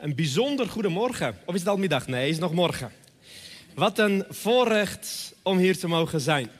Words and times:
Een 0.00 0.14
bijzonder 0.14 0.68
goedemorgen. 0.68 1.36
Of 1.44 1.54
is 1.54 1.60
het 1.60 1.68
al 1.68 1.76
middag? 1.76 2.06
Nee, 2.06 2.20
het 2.20 2.30
is 2.30 2.38
nog 2.38 2.52
morgen. 2.52 2.92
Wat 3.74 3.98
een 3.98 4.24
voorrecht 4.28 5.34
om 5.42 5.58
hier 5.58 5.78
te 5.78 5.88
mogen 5.88 6.20
zijn. 6.20 6.50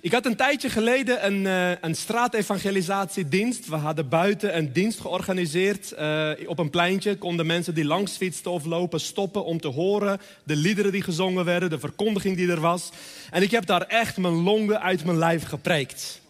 Ik 0.00 0.12
had 0.12 0.26
een 0.26 0.36
tijdje 0.36 0.70
geleden 0.70 1.26
een, 1.26 1.44
uh, 1.44 1.70
een 1.80 1.94
straatevangelisatiedienst. 1.94 3.68
We 3.68 3.76
hadden 3.76 4.08
buiten 4.08 4.56
een 4.56 4.72
dienst 4.72 5.00
georganiseerd 5.00 5.92
uh, 5.98 6.30
op 6.46 6.58
een 6.58 6.70
pleintje. 6.70 7.16
Konden 7.16 7.46
mensen 7.46 7.74
die 7.74 7.84
langs 7.84 8.16
fietsten 8.16 8.50
of 8.50 8.64
lopen 8.64 9.00
stoppen 9.00 9.44
om 9.44 9.60
te 9.60 9.68
horen 9.68 10.20
de 10.44 10.56
liederen 10.56 10.92
die 10.92 11.02
gezongen 11.02 11.44
werden, 11.44 11.70
de 11.70 11.78
verkondiging 11.78 12.36
die 12.36 12.50
er 12.50 12.60
was. 12.60 12.90
En 13.30 13.42
ik 13.42 13.50
heb 13.50 13.66
daar 13.66 13.82
echt 13.82 14.16
mijn 14.16 14.42
longen 14.42 14.80
uit 14.80 15.04
mijn 15.04 15.18
lijf 15.18 15.44
gepreekt. 15.44 16.20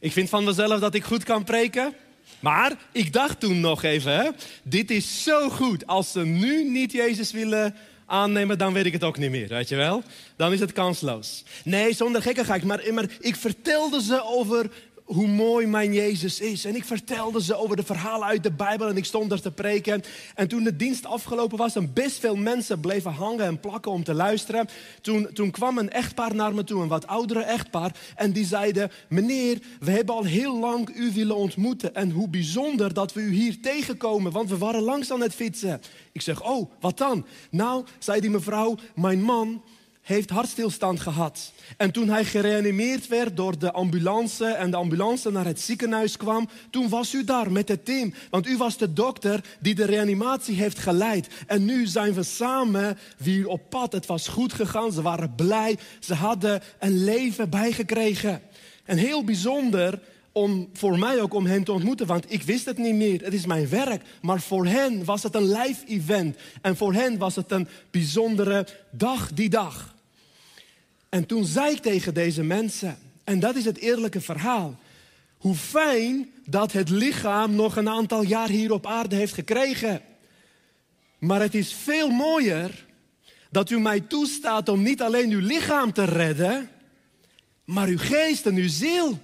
Ik 0.00 0.12
vind 0.12 0.28
van 0.28 0.44
mezelf 0.44 0.80
dat 0.80 0.94
ik 0.94 1.04
goed 1.04 1.24
kan 1.24 1.44
preken. 1.44 1.94
Maar 2.40 2.72
ik 2.92 3.12
dacht 3.12 3.40
toen 3.40 3.60
nog 3.60 3.82
even, 3.82 4.16
hè, 4.16 4.30
dit 4.62 4.90
is 4.90 5.22
zo 5.22 5.48
goed. 5.48 5.86
Als 5.86 6.12
ze 6.12 6.20
nu 6.20 6.70
niet 6.70 6.92
Jezus 6.92 7.32
willen 7.32 7.74
aannemen, 8.06 8.58
dan 8.58 8.72
weet 8.72 8.86
ik 8.86 8.92
het 8.92 9.04
ook 9.04 9.18
niet 9.18 9.30
meer, 9.30 9.48
weet 9.48 9.68
je 9.68 9.76
wel? 9.76 10.02
Dan 10.36 10.52
is 10.52 10.60
het 10.60 10.72
kansloos. 10.72 11.44
Nee, 11.64 11.94
zonder 11.94 12.22
gekkigheid, 12.22 12.64
maar, 12.64 12.82
maar 12.92 13.06
ik 13.20 13.36
vertelde 13.36 14.02
ze 14.02 14.22
over 14.24 14.70
hoe 15.06 15.26
mooi 15.26 15.66
mijn 15.66 15.92
Jezus 15.92 16.40
is. 16.40 16.64
En 16.64 16.74
ik 16.74 16.84
vertelde 16.84 17.42
ze 17.42 17.56
over 17.56 17.76
de 17.76 17.82
verhalen 17.82 18.26
uit 18.26 18.42
de 18.42 18.52
Bijbel 18.52 18.88
en 18.88 18.96
ik 18.96 19.04
stond 19.04 19.32
er 19.32 19.40
te 19.40 19.50
preken. 19.50 20.02
En 20.34 20.48
toen 20.48 20.64
de 20.64 20.76
dienst 20.76 21.06
afgelopen 21.06 21.58
was 21.58 21.76
en 21.76 21.92
best 21.92 22.18
veel 22.18 22.36
mensen 22.36 22.80
bleven 22.80 23.12
hangen 23.12 23.46
en 23.46 23.60
plakken 23.60 23.92
om 23.92 24.04
te 24.04 24.14
luisteren. 24.14 24.68
Toen, 25.00 25.28
toen 25.32 25.50
kwam 25.50 25.78
een 25.78 25.90
echtpaar 25.90 26.34
naar 26.34 26.54
me 26.54 26.64
toe, 26.64 26.82
een 26.82 26.88
wat 26.88 27.06
oudere 27.06 27.42
echtpaar. 27.42 27.96
En 28.16 28.32
die 28.32 28.46
zeiden, 28.46 28.90
meneer, 29.08 29.58
we 29.80 29.90
hebben 29.90 30.14
al 30.14 30.24
heel 30.24 30.58
lang 30.58 30.96
u 30.96 31.12
willen 31.12 31.36
ontmoeten. 31.36 31.94
En 31.94 32.10
hoe 32.10 32.28
bijzonder 32.28 32.94
dat 32.94 33.12
we 33.12 33.20
u 33.20 33.32
hier 33.32 33.60
tegenkomen, 33.60 34.32
want 34.32 34.48
we 34.48 34.58
waren 34.58 34.82
langs 34.82 35.12
aan 35.12 35.22
het 35.22 35.34
fietsen. 35.34 35.80
Ik 36.12 36.20
zeg, 36.20 36.42
oh, 36.42 36.70
wat 36.80 36.98
dan? 36.98 37.26
Nou, 37.50 37.84
zei 37.98 38.20
die 38.20 38.30
mevrouw, 38.30 38.76
mijn 38.94 39.22
man 39.22 39.62
heeft 40.06 40.30
hartstilstand 40.30 41.00
gehad. 41.00 41.52
En 41.76 41.90
toen 41.90 42.08
hij 42.08 42.24
gereanimeerd 42.24 43.08
werd 43.08 43.36
door 43.36 43.58
de 43.58 43.72
ambulance 43.72 44.46
en 44.46 44.70
de 44.70 44.76
ambulance 44.76 45.30
naar 45.30 45.44
het 45.44 45.60
ziekenhuis 45.60 46.16
kwam, 46.16 46.48
toen 46.70 46.88
was 46.88 47.14
u 47.14 47.24
daar 47.24 47.52
met 47.52 47.68
het 47.68 47.84
team. 47.84 48.14
Want 48.30 48.46
u 48.46 48.56
was 48.56 48.76
de 48.76 48.92
dokter 48.92 49.44
die 49.60 49.74
de 49.74 49.84
reanimatie 49.84 50.54
heeft 50.54 50.78
geleid. 50.78 51.28
En 51.46 51.64
nu 51.64 51.86
zijn 51.86 52.14
we 52.14 52.22
samen 52.22 52.98
weer 53.16 53.48
op 53.48 53.70
pad. 53.70 53.92
Het 53.92 54.06
was 54.06 54.28
goed 54.28 54.52
gegaan, 54.52 54.92
ze 54.92 55.02
waren 55.02 55.34
blij, 55.34 55.78
ze 56.00 56.14
hadden 56.14 56.62
een 56.78 57.04
leven 57.04 57.50
bijgekregen. 57.50 58.42
En 58.84 58.96
heel 58.96 59.24
bijzonder 59.24 60.00
om 60.32 60.68
voor 60.72 60.98
mij 60.98 61.20
ook 61.20 61.34
om 61.34 61.46
hen 61.46 61.64
te 61.64 61.72
ontmoeten, 61.72 62.06
want 62.06 62.32
ik 62.32 62.42
wist 62.42 62.64
het 62.64 62.78
niet 62.78 62.94
meer. 62.94 63.24
Het 63.24 63.32
is 63.32 63.46
mijn 63.46 63.68
werk. 63.68 64.02
Maar 64.22 64.40
voor 64.40 64.66
hen 64.66 65.04
was 65.04 65.22
het 65.22 65.34
een 65.34 65.52
live 65.52 65.86
event. 65.86 66.36
En 66.62 66.76
voor 66.76 66.92
hen 66.92 67.18
was 67.18 67.36
het 67.36 67.50
een 67.50 67.68
bijzondere 67.90 68.66
dag 68.90 69.32
die 69.32 69.48
dag. 69.48 69.95
En 71.16 71.26
toen 71.26 71.44
zei 71.44 71.72
ik 71.72 71.82
tegen 71.82 72.14
deze 72.14 72.42
mensen, 72.42 72.98
en 73.24 73.40
dat 73.40 73.56
is 73.56 73.64
het 73.64 73.78
eerlijke 73.78 74.20
verhaal, 74.20 74.78
hoe 75.38 75.54
fijn 75.54 76.30
dat 76.46 76.72
het 76.72 76.88
lichaam 76.88 77.54
nog 77.54 77.76
een 77.76 77.88
aantal 77.88 78.22
jaar 78.22 78.48
hier 78.48 78.72
op 78.72 78.86
aarde 78.86 79.16
heeft 79.16 79.32
gekregen. 79.32 80.00
Maar 81.18 81.40
het 81.40 81.54
is 81.54 81.72
veel 81.72 82.10
mooier 82.10 82.86
dat 83.50 83.70
u 83.70 83.80
mij 83.80 84.00
toestaat 84.00 84.68
om 84.68 84.82
niet 84.82 85.02
alleen 85.02 85.30
uw 85.30 85.40
lichaam 85.40 85.92
te 85.92 86.04
redden, 86.04 86.68
maar 87.64 87.88
uw 87.88 87.98
geest 87.98 88.46
en 88.46 88.54
uw 88.54 88.68
ziel. 88.68 89.18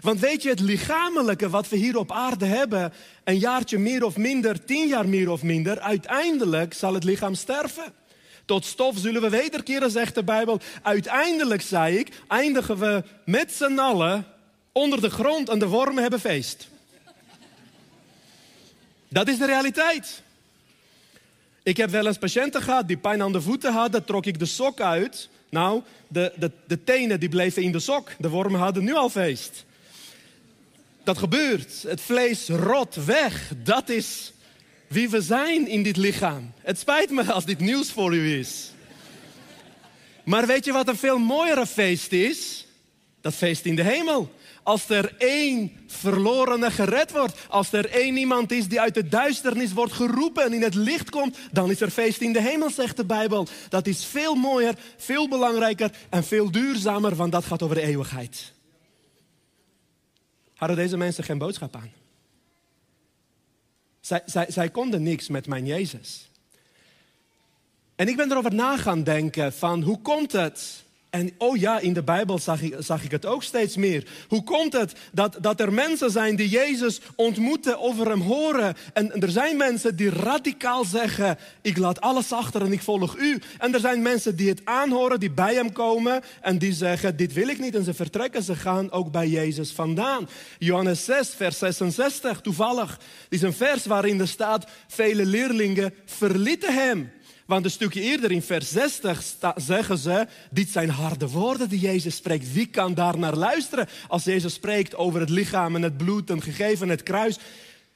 Want 0.00 0.20
weet 0.20 0.42
je, 0.42 0.48
het 0.48 0.60
lichamelijke 0.60 1.50
wat 1.50 1.68
we 1.68 1.76
hier 1.76 1.96
op 1.96 2.12
aarde 2.12 2.46
hebben, 2.46 2.92
een 3.24 3.38
jaartje 3.38 3.78
meer 3.78 4.04
of 4.04 4.16
minder, 4.16 4.64
tien 4.64 4.88
jaar 4.88 5.08
meer 5.08 5.30
of 5.30 5.42
minder, 5.42 5.80
uiteindelijk 5.80 6.74
zal 6.74 6.94
het 6.94 7.04
lichaam 7.04 7.34
sterven. 7.34 7.92
Tot 8.48 8.64
stof 8.64 8.98
zullen 8.98 9.22
we 9.22 9.28
wederkeren, 9.28 9.90
zegt 9.90 10.14
de 10.14 10.24
Bijbel. 10.24 10.60
Uiteindelijk, 10.82 11.62
zei 11.62 11.98
ik, 11.98 12.08
eindigen 12.28 12.78
we 12.78 13.02
met 13.24 13.52
z'n 13.52 13.78
allen 13.78 14.26
onder 14.72 15.00
de 15.00 15.10
grond 15.10 15.48
en 15.48 15.58
de 15.58 15.66
wormen 15.66 16.02
hebben 16.02 16.20
feest. 16.20 16.68
Dat 19.08 19.28
is 19.28 19.38
de 19.38 19.46
realiteit. 19.46 20.22
Ik 21.62 21.76
heb 21.76 21.90
wel 21.90 22.06
eens 22.06 22.18
patiënten 22.18 22.62
gehad 22.62 22.88
die 22.88 22.96
pijn 22.96 23.22
aan 23.22 23.32
de 23.32 23.40
voeten 23.40 23.72
hadden, 23.72 24.04
trok 24.04 24.26
ik 24.26 24.38
de 24.38 24.46
sok 24.46 24.80
uit. 24.80 25.28
Nou, 25.48 25.82
de, 26.08 26.32
de, 26.36 26.50
de 26.66 26.84
tenen 26.84 27.20
die 27.20 27.28
bleven 27.28 27.62
in 27.62 27.72
de 27.72 27.80
sok. 27.80 28.10
De 28.18 28.28
wormen 28.28 28.60
hadden 28.60 28.84
nu 28.84 28.94
al 28.94 29.10
feest. 29.10 29.64
Dat 31.04 31.18
gebeurt. 31.18 31.82
Het 31.82 32.00
vlees 32.00 32.48
rot 32.48 33.04
weg. 33.04 33.52
Dat 33.62 33.88
is 33.88 34.32
wie 34.88 35.10
we 35.10 35.20
zijn 35.20 35.68
in 35.68 35.82
dit 35.82 35.96
lichaam. 35.96 36.52
Het 36.62 36.78
spijt 36.78 37.10
me 37.10 37.32
als 37.32 37.44
dit 37.44 37.58
nieuws 37.58 37.90
voor 37.90 38.14
u 38.14 38.38
is. 38.38 38.72
Maar 40.24 40.46
weet 40.46 40.64
je 40.64 40.72
wat 40.72 40.88
een 40.88 40.96
veel 40.96 41.18
mooiere 41.18 41.66
feest 41.66 42.12
is? 42.12 42.66
Dat 43.20 43.34
feest 43.34 43.64
in 43.64 43.76
de 43.76 43.82
hemel. 43.82 44.32
Als 44.62 44.88
er 44.88 45.14
één 45.18 45.72
verlorene 45.86 46.70
gered 46.70 47.10
wordt, 47.10 47.46
als 47.48 47.72
er 47.72 47.90
één 47.90 48.16
iemand 48.16 48.52
is 48.52 48.68
die 48.68 48.80
uit 48.80 48.94
de 48.94 49.08
duisternis 49.08 49.72
wordt 49.72 49.92
geroepen 49.92 50.44
en 50.44 50.52
in 50.52 50.62
het 50.62 50.74
licht 50.74 51.10
komt, 51.10 51.36
dan 51.52 51.70
is 51.70 51.80
er 51.80 51.90
feest 51.90 52.20
in 52.20 52.32
de 52.32 52.40
hemel, 52.40 52.70
zegt 52.70 52.96
de 52.96 53.04
Bijbel. 53.04 53.46
Dat 53.68 53.86
is 53.86 54.04
veel 54.04 54.34
mooier, 54.34 54.74
veel 54.96 55.28
belangrijker 55.28 55.90
en 56.10 56.24
veel 56.24 56.50
duurzamer, 56.50 57.14
want 57.14 57.32
dat 57.32 57.44
gaat 57.44 57.62
over 57.62 57.76
de 57.76 57.82
eeuwigheid. 57.82 58.52
Hadden 60.54 60.76
deze 60.76 60.96
mensen 60.96 61.24
geen 61.24 61.38
boodschap 61.38 61.76
aan? 61.76 61.97
Zij, 64.08 64.46
zij, 64.48 64.68
konden 64.70 65.02
niks 65.02 65.28
met 65.28 65.46
mijn 65.46 65.66
Jezus. 65.66 66.30
En 67.96 68.08
ik 68.08 68.16
ben 68.16 68.30
erover 68.30 68.54
na 68.54 68.76
gaan 68.76 69.02
denken 69.02 69.52
van 69.52 69.82
hoe 69.82 70.00
komt 70.00 70.32
het 70.32 70.84
en 71.10 71.30
oh 71.38 71.56
ja, 71.56 71.78
in 71.78 71.92
de 71.92 72.02
Bijbel 72.02 72.38
zag 72.38 72.62
ik, 72.62 72.74
ik 73.02 73.10
het 73.10 73.26
ook 73.26 73.42
steeds 73.42 73.76
meer. 73.76 74.04
Hoe 74.28 74.42
komt 74.42 74.72
het 74.72 74.92
dat, 75.12 75.36
dat 75.40 75.60
er 75.60 75.72
mensen 75.72 76.10
zijn 76.10 76.36
die 76.36 76.48
Jezus 76.48 77.00
ontmoeten, 77.16 77.80
over 77.80 78.08
hem 78.08 78.20
horen. 78.20 78.76
En 78.92 79.20
er 79.20 79.30
zijn 79.30 79.56
mensen 79.56 79.96
die 79.96 80.10
radicaal 80.10 80.84
zeggen, 80.84 81.38
ik 81.62 81.76
laat 81.76 82.00
alles 82.00 82.32
achter 82.32 82.62
en 82.62 82.72
ik 82.72 82.82
volg 82.82 83.16
u. 83.16 83.40
En 83.58 83.74
er 83.74 83.80
zijn 83.80 84.02
mensen 84.02 84.36
die 84.36 84.48
het 84.48 84.60
aanhoren, 84.64 85.20
die 85.20 85.30
bij 85.30 85.54
hem 85.54 85.72
komen 85.72 86.22
en 86.40 86.58
die 86.58 86.72
zeggen, 86.72 87.16
dit 87.16 87.32
wil 87.32 87.48
ik 87.48 87.58
niet. 87.58 87.74
En 87.74 87.84
ze 87.84 87.94
vertrekken, 87.94 88.42
ze 88.42 88.54
gaan 88.54 88.90
ook 88.90 89.10
bij 89.10 89.28
Jezus 89.28 89.72
vandaan. 89.72 90.28
Johannes 90.58 91.04
6, 91.04 91.28
vers 91.36 91.58
66, 91.58 92.40
toevallig. 92.40 93.00
is 93.28 93.42
een 93.42 93.52
vers 93.52 93.86
waarin 93.86 94.20
er 94.20 94.28
staat, 94.28 94.66
vele 94.88 95.26
leerlingen 95.26 95.94
verlieten 96.04 96.74
hem. 96.74 97.10
Want 97.48 97.64
een 97.64 97.70
stukje 97.70 98.00
eerder 98.00 98.30
in 98.30 98.42
vers 98.42 98.70
60 98.70 99.22
zeggen 99.56 99.98
ze, 99.98 100.26
dit 100.50 100.68
zijn 100.68 100.88
harde 100.90 101.28
woorden 101.28 101.68
die 101.68 101.78
Jezus 101.78 102.16
spreekt. 102.16 102.52
Wie 102.52 102.66
kan 102.66 102.94
daar 102.94 103.18
naar 103.18 103.36
luisteren 103.36 103.88
als 104.08 104.24
Jezus 104.24 104.54
spreekt 104.54 104.96
over 104.96 105.20
het 105.20 105.30
lichaam 105.30 105.74
en 105.74 105.82
het 105.82 105.96
bloed 105.96 106.30
en 106.30 106.42
gegeven 106.42 106.88
het 106.88 107.02
kruis? 107.02 107.38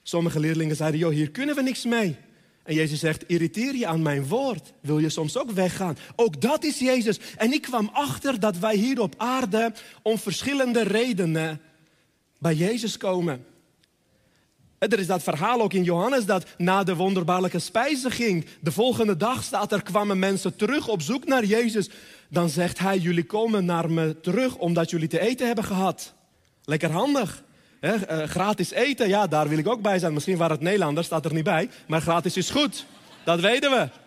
Sommige 0.02 0.40
leerlingen 0.40 0.76
zeiden, 0.76 1.00
joh, 1.00 1.12
hier 1.12 1.30
kunnen 1.30 1.54
we 1.54 1.62
niks 1.62 1.84
mee. 1.84 2.16
En 2.62 2.74
Jezus 2.74 3.00
zegt, 3.00 3.24
irriteer 3.26 3.74
je 3.74 3.86
aan 3.86 4.02
mijn 4.02 4.26
woord. 4.26 4.72
Wil 4.80 4.98
je 4.98 5.08
soms 5.08 5.36
ook 5.36 5.50
weggaan? 5.50 5.96
Ook 6.16 6.40
dat 6.40 6.64
is 6.64 6.78
Jezus. 6.78 7.18
En 7.36 7.52
ik 7.52 7.62
kwam 7.62 7.90
achter 7.92 8.40
dat 8.40 8.58
wij 8.58 8.76
hier 8.76 9.00
op 9.00 9.14
aarde 9.16 9.72
om 10.02 10.18
verschillende 10.18 10.82
redenen 10.82 11.60
bij 12.38 12.54
Jezus 12.54 12.96
komen. 12.96 13.44
Er 14.90 14.98
is 14.98 15.06
dat 15.06 15.22
verhaal 15.22 15.60
ook 15.60 15.72
in 15.72 15.82
Johannes 15.82 16.24
dat 16.24 16.46
na 16.56 16.82
de 16.82 16.96
wonderbaarlijke 16.96 17.58
spijziging, 17.58 18.46
de 18.60 18.72
volgende 18.72 19.16
dag 19.16 19.42
staat 19.42 19.72
er, 19.72 19.82
kwamen 19.82 20.18
mensen 20.18 20.56
terug 20.56 20.88
op 20.88 21.02
zoek 21.02 21.26
naar 21.26 21.44
Jezus. 21.44 21.90
Dan 22.28 22.48
zegt 22.48 22.78
hij, 22.78 22.98
jullie 22.98 23.24
komen 23.24 23.64
naar 23.64 23.90
me 23.90 24.20
terug 24.20 24.56
omdat 24.56 24.90
jullie 24.90 25.08
te 25.08 25.20
eten 25.20 25.46
hebben 25.46 25.64
gehad. 25.64 26.14
Lekker 26.64 26.90
handig. 26.90 27.42
He, 27.80 27.94
uh, 27.94 28.28
gratis 28.28 28.70
eten, 28.70 29.08
ja, 29.08 29.26
daar 29.26 29.48
wil 29.48 29.58
ik 29.58 29.68
ook 29.68 29.82
bij 29.82 29.98
zijn. 29.98 30.12
Misschien 30.12 30.36
waren 30.36 30.54
het 30.54 30.64
Nederlanders, 30.64 31.06
staat 31.06 31.24
er 31.24 31.34
niet 31.34 31.44
bij. 31.44 31.70
Maar 31.86 32.00
gratis 32.00 32.36
is 32.36 32.50
goed. 32.50 32.86
Dat 33.24 33.40
weten 33.40 33.70
we. 33.70 34.01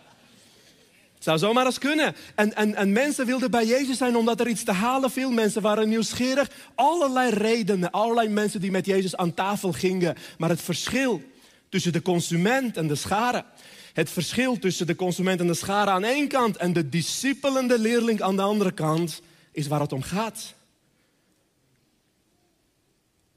Zou 1.26 1.38
zomaar 1.38 1.66
eens 1.66 1.78
kunnen. 1.78 2.16
En, 2.34 2.54
en, 2.54 2.74
en 2.74 2.92
mensen 2.92 3.26
wilden 3.26 3.50
bij 3.50 3.66
Jezus 3.66 3.98
zijn 3.98 4.16
omdat 4.16 4.40
er 4.40 4.48
iets 4.48 4.64
te 4.64 4.72
halen 4.72 5.10
viel. 5.10 5.30
Mensen 5.30 5.62
waren 5.62 5.88
nieuwsgierig. 5.88 6.50
Allerlei 6.74 7.30
redenen. 7.30 7.90
Allerlei 7.90 8.28
mensen 8.28 8.60
die 8.60 8.70
met 8.70 8.86
Jezus 8.86 9.16
aan 9.16 9.34
tafel 9.34 9.72
gingen. 9.72 10.16
Maar 10.38 10.48
het 10.48 10.60
verschil 10.60 11.22
tussen 11.68 11.92
de 11.92 12.02
consument 12.02 12.76
en 12.76 12.86
de 12.86 12.94
schare. 12.94 13.44
Het 13.92 14.10
verschil 14.10 14.58
tussen 14.58 14.86
de 14.86 14.94
consument 14.94 15.40
en 15.40 15.46
de 15.46 15.54
schare 15.54 15.90
aan 15.90 16.04
één 16.04 16.28
kant. 16.28 16.56
En 16.56 16.72
de 16.72 16.88
discipelende 16.88 17.78
leerling 17.78 18.22
aan 18.22 18.36
de 18.36 18.42
andere 18.42 18.72
kant. 18.72 19.22
Is 19.52 19.66
waar 19.66 19.80
het 19.80 19.92
om 19.92 20.02
gaat. 20.02 20.54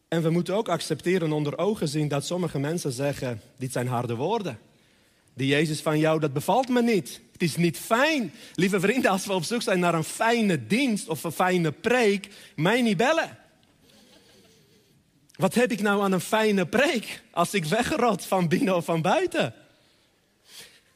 En 0.07 0.21
we 0.21 0.29
moeten 0.29 0.55
ook 0.55 0.69
accepteren 0.69 1.31
onder 1.31 1.57
ogen 1.57 1.87
zien 1.87 2.07
dat 2.07 2.25
sommige 2.25 2.59
mensen 2.59 2.91
zeggen: 2.91 3.41
Dit 3.57 3.71
zijn 3.71 3.87
harde 3.87 4.15
woorden. 4.15 4.59
Die 5.39 5.47
Jezus 5.47 5.81
van 5.81 5.99
jou, 5.99 6.19
dat 6.19 6.33
bevalt 6.33 6.69
me 6.69 6.81
niet. 6.81 7.21
Het 7.31 7.41
is 7.41 7.55
niet 7.55 7.77
fijn. 7.77 8.33
Lieve 8.55 8.79
vrienden, 8.79 9.11
als 9.11 9.25
we 9.25 9.33
op 9.33 9.43
zoek 9.43 9.61
zijn 9.61 9.79
naar 9.79 9.93
een 9.93 10.03
fijne 10.03 10.67
dienst 10.67 11.07
of 11.07 11.23
een 11.23 11.31
fijne 11.31 11.71
preek, 11.71 12.27
mij 12.55 12.81
niet 12.81 12.97
bellen. 12.97 13.37
Wat 15.35 15.53
heb 15.53 15.71
ik 15.71 15.81
nou 15.81 16.01
aan 16.01 16.11
een 16.11 16.21
fijne 16.21 16.65
preek 16.65 17.21
als 17.31 17.53
ik 17.53 17.65
wegrot 17.65 18.25
van 18.25 18.47
binnen 18.47 18.75
of 18.75 18.85
van 18.85 19.01
buiten? 19.01 19.53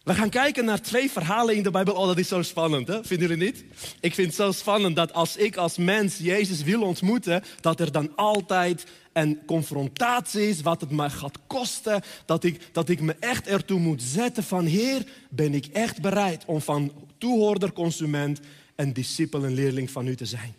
We 0.03 0.13
gaan 0.13 0.29
kijken 0.29 0.65
naar 0.65 0.81
twee 0.81 1.11
verhalen 1.11 1.55
in 1.55 1.63
de 1.63 1.71
Bijbel. 1.71 1.93
Oh, 1.93 2.07
dat 2.07 2.17
is 2.17 2.27
zo 2.27 2.41
spannend, 2.41 2.87
hè? 2.87 3.03
vinden 3.03 3.27
jullie 3.27 3.45
niet? 3.45 3.65
Ik 3.99 4.13
vind 4.13 4.27
het 4.27 4.35
zo 4.35 4.51
spannend 4.51 4.95
dat 4.95 5.13
als 5.13 5.37
ik 5.37 5.55
als 5.55 5.77
mens 5.77 6.17
Jezus 6.17 6.63
wil 6.63 6.81
ontmoeten, 6.81 7.43
dat 7.61 7.79
er 7.79 7.91
dan 7.91 8.15
altijd 8.15 8.85
een 9.13 9.39
confrontatie 9.45 10.49
is, 10.49 10.61
wat 10.61 10.81
het 10.81 10.91
mij 10.91 11.09
gaat 11.09 11.37
kosten. 11.47 12.01
Dat 12.25 12.43
ik, 12.43 12.69
dat 12.71 12.89
ik 12.89 13.01
me 13.01 13.15
echt 13.19 13.47
ertoe 13.47 13.79
moet 13.79 14.01
zetten 14.01 14.43
van, 14.43 14.65
Heer, 14.65 15.03
ben 15.29 15.53
ik 15.53 15.65
echt 15.65 16.01
bereid 16.01 16.43
om 16.45 16.61
van 16.61 16.93
toehoorder, 17.17 17.73
consument 17.73 18.39
en 18.75 18.93
discipel 18.93 19.43
en 19.43 19.53
leerling 19.53 19.91
van 19.91 20.07
u 20.07 20.15
te 20.15 20.25
zijn. 20.25 20.55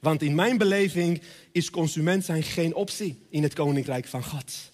Want 0.00 0.22
in 0.22 0.34
mijn 0.34 0.58
beleving 0.58 1.22
is 1.52 1.70
consument 1.70 2.24
zijn 2.24 2.42
geen 2.42 2.74
optie 2.74 3.18
in 3.30 3.42
het 3.42 3.54
koninkrijk 3.54 4.06
van 4.06 4.24
God. 4.24 4.72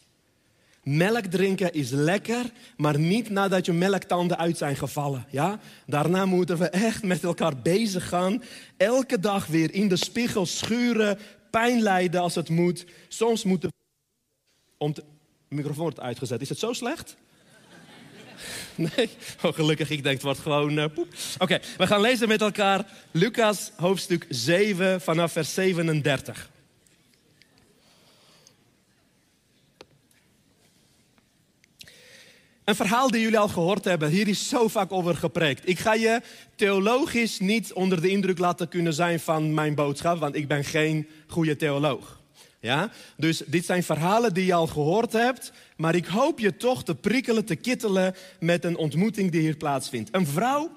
Melk 0.82 1.24
drinken 1.24 1.72
is 1.72 1.90
lekker, 1.90 2.44
maar 2.76 2.98
niet 2.98 3.30
nadat 3.30 3.66
je 3.66 3.72
melktanden 3.72 4.38
uit 4.38 4.58
zijn 4.58 4.76
gevallen. 4.76 5.26
Ja? 5.30 5.58
Daarna 5.86 6.26
moeten 6.26 6.58
we 6.58 6.68
echt 6.68 7.02
met 7.02 7.24
elkaar 7.24 7.56
bezig 7.56 8.08
gaan. 8.08 8.42
Elke 8.76 9.20
dag 9.20 9.46
weer 9.46 9.74
in 9.74 9.88
de 9.88 9.96
spiegel 9.96 10.46
schuren, 10.46 11.18
pijn 11.50 11.80
lijden 11.80 12.20
als 12.20 12.34
het 12.34 12.48
moet. 12.48 12.86
Soms 13.08 13.44
moeten 13.44 13.68
we... 13.68 13.74
Om 14.78 14.94
de 14.94 15.04
microfoon 15.48 15.82
wordt 15.82 16.00
uitgezet. 16.00 16.40
Is 16.40 16.48
het 16.48 16.58
zo 16.58 16.72
slecht? 16.72 17.16
Nee? 18.74 19.10
Oh, 19.42 19.52
gelukkig, 19.52 19.90
ik 19.90 20.02
denk 20.02 20.14
het 20.14 20.24
wordt 20.24 20.38
gewoon 20.38 20.78
uh, 20.78 20.84
poep. 20.94 21.08
Oké, 21.38 21.60
we 21.76 21.86
gaan 21.86 22.00
lezen 22.00 22.28
met 22.28 22.40
elkaar 22.40 22.86
Lucas 23.10 23.72
hoofdstuk 23.76 24.26
7 24.28 25.00
vanaf 25.00 25.32
vers 25.32 25.54
37. 25.54 26.50
Een 32.64 32.74
verhaal 32.74 33.10
die 33.10 33.20
jullie 33.20 33.38
al 33.38 33.48
gehoord 33.48 33.84
hebben. 33.84 34.10
Hier 34.10 34.28
is 34.28 34.48
zo 34.48 34.68
vaak 34.68 34.92
over 34.92 35.16
gepreekt. 35.16 35.68
Ik 35.68 35.78
ga 35.78 35.94
je 35.94 36.20
theologisch 36.56 37.38
niet 37.38 37.72
onder 37.72 38.00
de 38.00 38.08
indruk 38.08 38.38
laten 38.38 38.68
kunnen 38.68 38.94
zijn 38.94 39.20
van 39.20 39.54
mijn 39.54 39.74
boodschap, 39.74 40.18
want 40.18 40.34
ik 40.34 40.48
ben 40.48 40.64
geen 40.64 41.08
goede 41.26 41.56
theoloog. 41.56 42.20
Ja? 42.60 42.90
Dus 43.16 43.42
dit 43.46 43.64
zijn 43.64 43.82
verhalen 43.82 44.34
die 44.34 44.46
je 44.46 44.54
al 44.54 44.66
gehoord 44.66 45.12
hebt, 45.12 45.52
maar 45.76 45.94
ik 45.94 46.06
hoop 46.06 46.38
je 46.38 46.56
toch 46.56 46.84
te 46.84 46.94
prikkelen, 46.94 47.44
te 47.44 47.56
kittelen 47.56 48.14
met 48.40 48.64
een 48.64 48.76
ontmoeting 48.76 49.30
die 49.30 49.40
hier 49.40 49.56
plaatsvindt. 49.56 50.08
Een 50.12 50.26
vrouw 50.26 50.70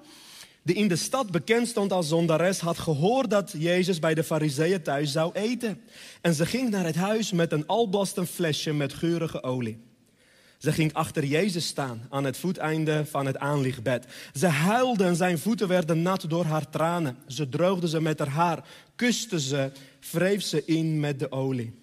die 0.63 0.75
in 0.75 0.87
de 0.87 0.95
stad 0.95 1.31
bekend 1.31 1.67
stond 1.67 1.91
als 1.91 2.07
zondares, 2.07 2.59
had 2.59 2.77
gehoord 2.77 3.29
dat 3.29 3.53
Jezus 3.57 3.99
bij 3.99 4.13
de 4.13 4.23
fariseeën 4.23 4.83
thuis 4.83 5.11
zou 5.11 5.31
eten. 5.33 5.81
En 6.21 6.33
ze 6.33 6.45
ging 6.45 6.69
naar 6.69 6.85
het 6.85 6.95
huis 6.95 7.31
met 7.31 7.51
een 7.51 7.67
albasten 7.67 8.27
flesje 8.27 8.73
met 8.73 8.93
geurige 8.93 9.43
olie. 9.43 9.92
Ze 10.63 10.71
ging 10.71 10.93
achter 10.93 11.25
Jezus 11.25 11.67
staan 11.67 12.07
aan 12.09 12.23
het 12.23 12.37
voeteinde 12.37 13.05
van 13.05 13.25
het 13.25 13.37
aanlichtbed. 13.37 14.05
Ze 14.33 14.47
huilde 14.47 15.03
en 15.03 15.15
zijn 15.15 15.39
voeten 15.39 15.67
werden 15.67 16.01
nat 16.01 16.25
door 16.29 16.45
haar 16.45 16.69
tranen. 16.69 17.17
Ze 17.27 17.49
droogde 17.49 17.87
ze 17.87 18.01
met 18.01 18.19
haar 18.19 18.27
haar, 18.27 18.63
kuste 18.95 19.39
ze, 19.39 19.71
wreef 20.11 20.41
ze 20.41 20.65
in 20.65 20.99
met 20.99 21.19
de 21.19 21.31
olie. 21.31 21.73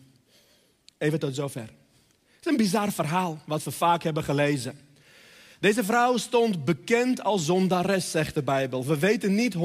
Even 0.99 1.19
tot 1.19 1.35
zover. 1.35 1.61
Het 1.61 2.41
is 2.41 2.47
een 2.47 2.57
bizar 2.57 2.93
verhaal 2.93 3.39
wat 3.47 3.63
we 3.63 3.71
vaak 3.71 4.03
hebben 4.03 4.25
gelezen. 4.25 4.79
Deze 5.61 5.85
vrouw 5.85 6.17
stond 6.17 6.65
bekend 6.65 7.23
als 7.23 7.45
zondares, 7.45 8.11
zegt 8.11 8.35
de 8.35 8.43
Bijbel. 8.43 8.87
We 8.87 8.99
weten 8.99 9.35
niet 9.35 9.55
100% 9.55 9.59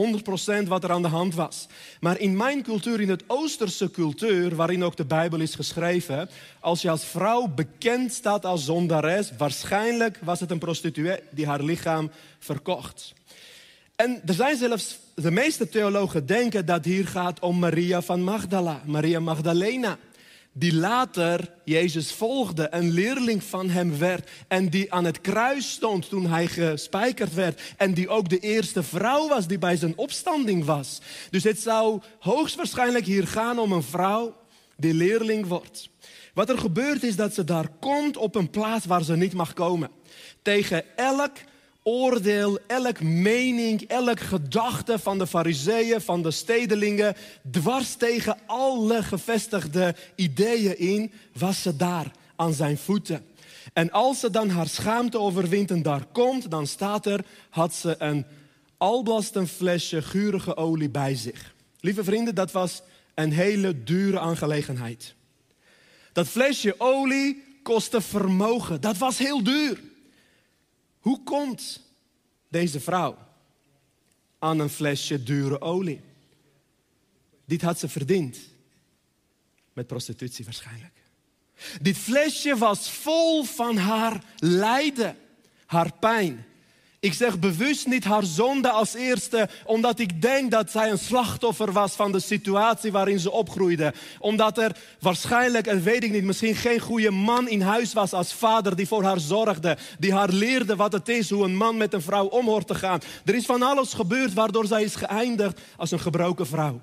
wat 0.67 0.83
er 0.83 0.91
aan 0.91 1.01
de 1.01 1.07
hand 1.07 1.35
was. 1.35 1.67
Maar 1.99 2.19
in 2.19 2.37
mijn 2.37 2.63
cultuur, 2.63 3.01
in 3.01 3.09
het 3.09 3.23
Oosterse 3.27 3.91
cultuur, 3.91 4.55
waarin 4.55 4.83
ook 4.83 4.95
de 4.97 5.05
Bijbel 5.05 5.39
is 5.39 5.55
geschreven, 5.55 6.29
als 6.59 6.81
je 6.81 6.89
als 6.89 7.05
vrouw 7.05 7.47
bekend 7.47 8.13
staat 8.13 8.45
als 8.45 8.65
zondares, 8.65 9.31
waarschijnlijk 9.37 10.19
was 10.23 10.39
het 10.39 10.51
een 10.51 10.57
prostituee 10.57 11.19
die 11.31 11.47
haar 11.47 11.63
lichaam 11.63 12.11
verkocht. 12.39 13.13
En 13.95 14.21
er 14.25 14.33
zijn 14.33 14.57
zelfs, 14.57 14.97
de 15.13 15.31
meeste 15.31 15.69
theologen 15.69 16.25
denken 16.25 16.65
dat 16.65 16.85
hier 16.85 17.07
gaat 17.07 17.39
om 17.39 17.59
Maria 17.59 18.01
van 18.01 18.23
Magdala, 18.23 18.81
Maria 18.85 19.19
Magdalena 19.19 19.97
die 20.57 20.73
later 20.73 21.53
Jezus 21.63 22.11
volgde, 22.11 22.67
een 22.71 22.91
leerling 22.91 23.43
van 23.43 23.69
hem 23.69 23.97
werd 23.97 24.29
en 24.47 24.69
die 24.69 24.93
aan 24.93 25.05
het 25.05 25.21
kruis 25.21 25.71
stond 25.71 26.09
toen 26.09 26.25
hij 26.25 26.47
gespijkerd 26.47 27.33
werd 27.33 27.61
en 27.77 27.93
die 27.93 28.09
ook 28.09 28.29
de 28.29 28.39
eerste 28.39 28.83
vrouw 28.83 29.27
was 29.27 29.47
die 29.47 29.57
bij 29.57 29.75
zijn 29.75 29.97
opstanding 29.97 30.65
was. 30.65 31.01
Dus 31.29 31.43
het 31.43 31.59
zou 31.59 32.01
hoogstwaarschijnlijk 32.19 33.05
hier 33.05 33.27
gaan 33.27 33.59
om 33.59 33.71
een 33.71 33.83
vrouw 33.83 34.35
die 34.77 34.93
leerling 34.93 35.47
wordt. 35.47 35.89
Wat 36.33 36.49
er 36.49 36.57
gebeurt 36.57 37.03
is 37.03 37.15
dat 37.15 37.33
ze 37.33 37.43
daar 37.43 37.67
komt 37.79 38.17
op 38.17 38.35
een 38.35 38.49
plaats 38.49 38.85
waar 38.85 39.03
ze 39.03 39.15
niet 39.15 39.33
mag 39.33 39.53
komen. 39.53 39.91
Tegen 40.41 40.97
elk 40.97 41.37
oordeel, 41.87 42.59
elk 42.67 43.01
mening, 43.01 43.81
elk 43.81 44.19
gedachte 44.19 44.99
van 44.99 45.17
de 45.17 45.27
fariseeën, 45.27 46.01
van 46.01 46.21
de 46.21 46.31
stedelingen, 46.31 47.15
dwars 47.51 47.95
tegen 47.95 48.37
alle 48.45 49.03
gevestigde 49.03 49.95
ideeën 50.15 50.79
in, 50.79 51.11
was 51.33 51.61
ze 51.61 51.75
daar 51.75 52.11
aan 52.35 52.53
zijn 52.53 52.77
voeten. 52.77 53.25
En 53.73 53.91
als 53.91 54.19
ze 54.19 54.29
dan 54.29 54.49
haar 54.49 54.67
schaamte 54.67 55.19
overwint 55.19 55.71
en 55.71 55.81
daar 55.81 56.05
komt, 56.11 56.51
dan 56.51 56.67
staat 56.67 57.05
er, 57.05 57.25
had 57.49 57.73
ze 57.73 57.95
een 57.97 58.25
alblasten 58.77 59.47
flesje 59.47 60.01
gurige 60.01 60.57
olie 60.57 60.89
bij 60.89 61.15
zich. 61.15 61.55
Lieve 61.79 62.03
vrienden, 62.03 62.35
dat 62.35 62.51
was 62.51 62.81
een 63.13 63.31
hele 63.31 63.83
dure 63.83 64.19
aangelegenheid. 64.19 65.15
Dat 66.13 66.27
flesje 66.27 66.75
olie 66.77 67.43
kostte 67.63 68.01
vermogen. 68.01 68.81
Dat 68.81 68.97
was 68.97 69.17
heel 69.17 69.43
duur. 69.43 69.79
Hoe 71.05 71.23
komt 71.23 71.81
deze 72.49 72.79
vrouw 72.79 73.17
aan 74.39 74.59
een 74.59 74.69
flesje 74.69 75.23
dure 75.23 75.61
olie? 75.61 76.01
Dit 77.45 77.61
had 77.61 77.79
ze 77.79 77.89
verdiend. 77.89 78.37
Met 79.73 79.87
prostitutie 79.87 80.45
waarschijnlijk. 80.45 80.93
Dit 81.81 81.97
flesje 81.97 82.57
was 82.57 82.91
vol 82.91 83.43
van 83.43 83.77
haar 83.77 84.23
lijden, 84.37 85.17
haar 85.65 85.93
pijn, 85.99 86.45
ik 87.05 87.13
zeg 87.13 87.39
bewust 87.39 87.87
niet 87.87 88.03
haar 88.03 88.23
zonde 88.23 88.69
als 88.69 88.93
eerste, 88.93 89.49
omdat 89.65 89.99
ik 89.99 90.21
denk 90.21 90.51
dat 90.51 90.71
zij 90.71 90.91
een 90.91 90.97
slachtoffer 90.97 91.71
was 91.71 91.93
van 91.93 92.11
de 92.11 92.19
situatie 92.19 92.91
waarin 92.91 93.19
ze 93.19 93.31
opgroeide. 93.31 93.93
Omdat 94.19 94.57
er 94.57 94.75
waarschijnlijk, 94.99 95.67
en 95.67 95.83
weet 95.83 96.03
ik 96.03 96.11
niet, 96.11 96.23
misschien 96.23 96.55
geen 96.55 96.79
goede 96.79 97.11
man 97.11 97.49
in 97.49 97.61
huis 97.61 97.93
was 97.93 98.13
als 98.13 98.33
vader 98.33 98.75
die 98.75 98.87
voor 98.87 99.03
haar 99.03 99.19
zorgde. 99.19 99.77
Die 99.99 100.13
haar 100.13 100.29
leerde 100.29 100.75
wat 100.75 100.91
het 100.91 101.09
is, 101.09 101.29
hoe 101.29 101.43
een 101.43 101.55
man 101.55 101.77
met 101.77 101.93
een 101.93 102.01
vrouw 102.01 102.25
om 102.25 102.45
hoort 102.45 102.67
te 102.67 102.75
gaan. 102.75 102.99
Er 103.25 103.35
is 103.35 103.45
van 103.45 103.61
alles 103.61 103.93
gebeurd 103.93 104.33
waardoor 104.33 104.65
zij 104.65 104.83
is 104.83 104.95
geëindigd 104.95 105.59
als 105.77 105.91
een 105.91 105.99
gebroken 105.99 106.47
vrouw. 106.47 106.81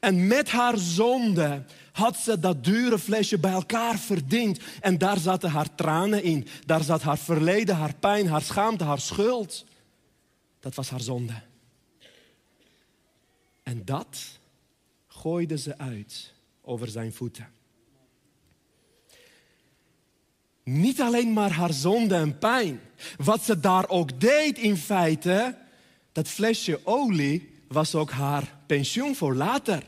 En 0.00 0.26
met 0.26 0.50
haar 0.50 0.78
zonde 0.78 1.64
had 1.92 2.16
ze 2.16 2.38
dat 2.40 2.64
dure 2.64 2.98
flesje 2.98 3.38
bij 3.38 3.52
elkaar 3.52 3.98
verdiend. 3.98 4.60
En 4.80 4.98
daar 4.98 5.18
zaten 5.18 5.50
haar 5.50 5.74
tranen 5.74 6.22
in. 6.22 6.46
Daar 6.66 6.82
zat 6.82 7.02
haar 7.02 7.18
verleden, 7.18 7.76
haar 7.76 7.94
pijn, 7.94 8.28
haar 8.28 8.42
schaamte, 8.42 8.84
haar 8.84 9.00
schuld. 9.00 9.64
Dat 10.60 10.74
was 10.74 10.90
haar 10.90 11.00
zonde. 11.00 11.42
En 13.62 13.84
dat 13.84 14.18
gooide 15.06 15.58
ze 15.58 15.78
uit 15.78 16.34
over 16.62 16.88
zijn 16.88 17.12
voeten. 17.12 17.48
Niet 20.62 21.00
alleen 21.00 21.32
maar 21.32 21.50
haar 21.50 21.72
zonde 21.72 22.14
en 22.14 22.38
pijn. 22.38 22.80
Wat 23.16 23.42
ze 23.42 23.60
daar 23.60 23.88
ook 23.88 24.20
deed 24.20 24.58
in 24.58 24.76
feite, 24.76 25.58
dat 26.12 26.28
flesje 26.28 26.80
olie 26.84 27.54
was 27.68 27.94
ook 27.94 28.10
haar 28.10 28.57
pensioen 28.68 29.14
voor 29.14 29.34
later. 29.34 29.82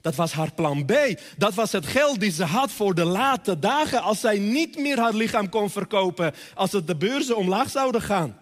Dat 0.00 0.14
was 0.14 0.32
haar 0.32 0.52
plan 0.52 0.84
B. 0.84 0.92
Dat 1.36 1.54
was 1.54 1.72
het 1.72 1.86
geld 1.86 2.20
die 2.20 2.30
ze 2.30 2.44
had 2.44 2.72
voor 2.72 2.94
de 2.94 3.04
late 3.04 3.58
dagen 3.58 4.02
als 4.02 4.20
zij 4.20 4.38
niet 4.38 4.78
meer 4.78 4.98
haar 4.98 5.14
lichaam 5.14 5.48
kon 5.48 5.70
verkopen, 5.70 6.34
als 6.54 6.72
het 6.72 6.86
de 6.86 6.96
beurzen 6.96 7.36
omlaag 7.36 7.70
zouden 7.70 8.02
gaan. 8.02 8.38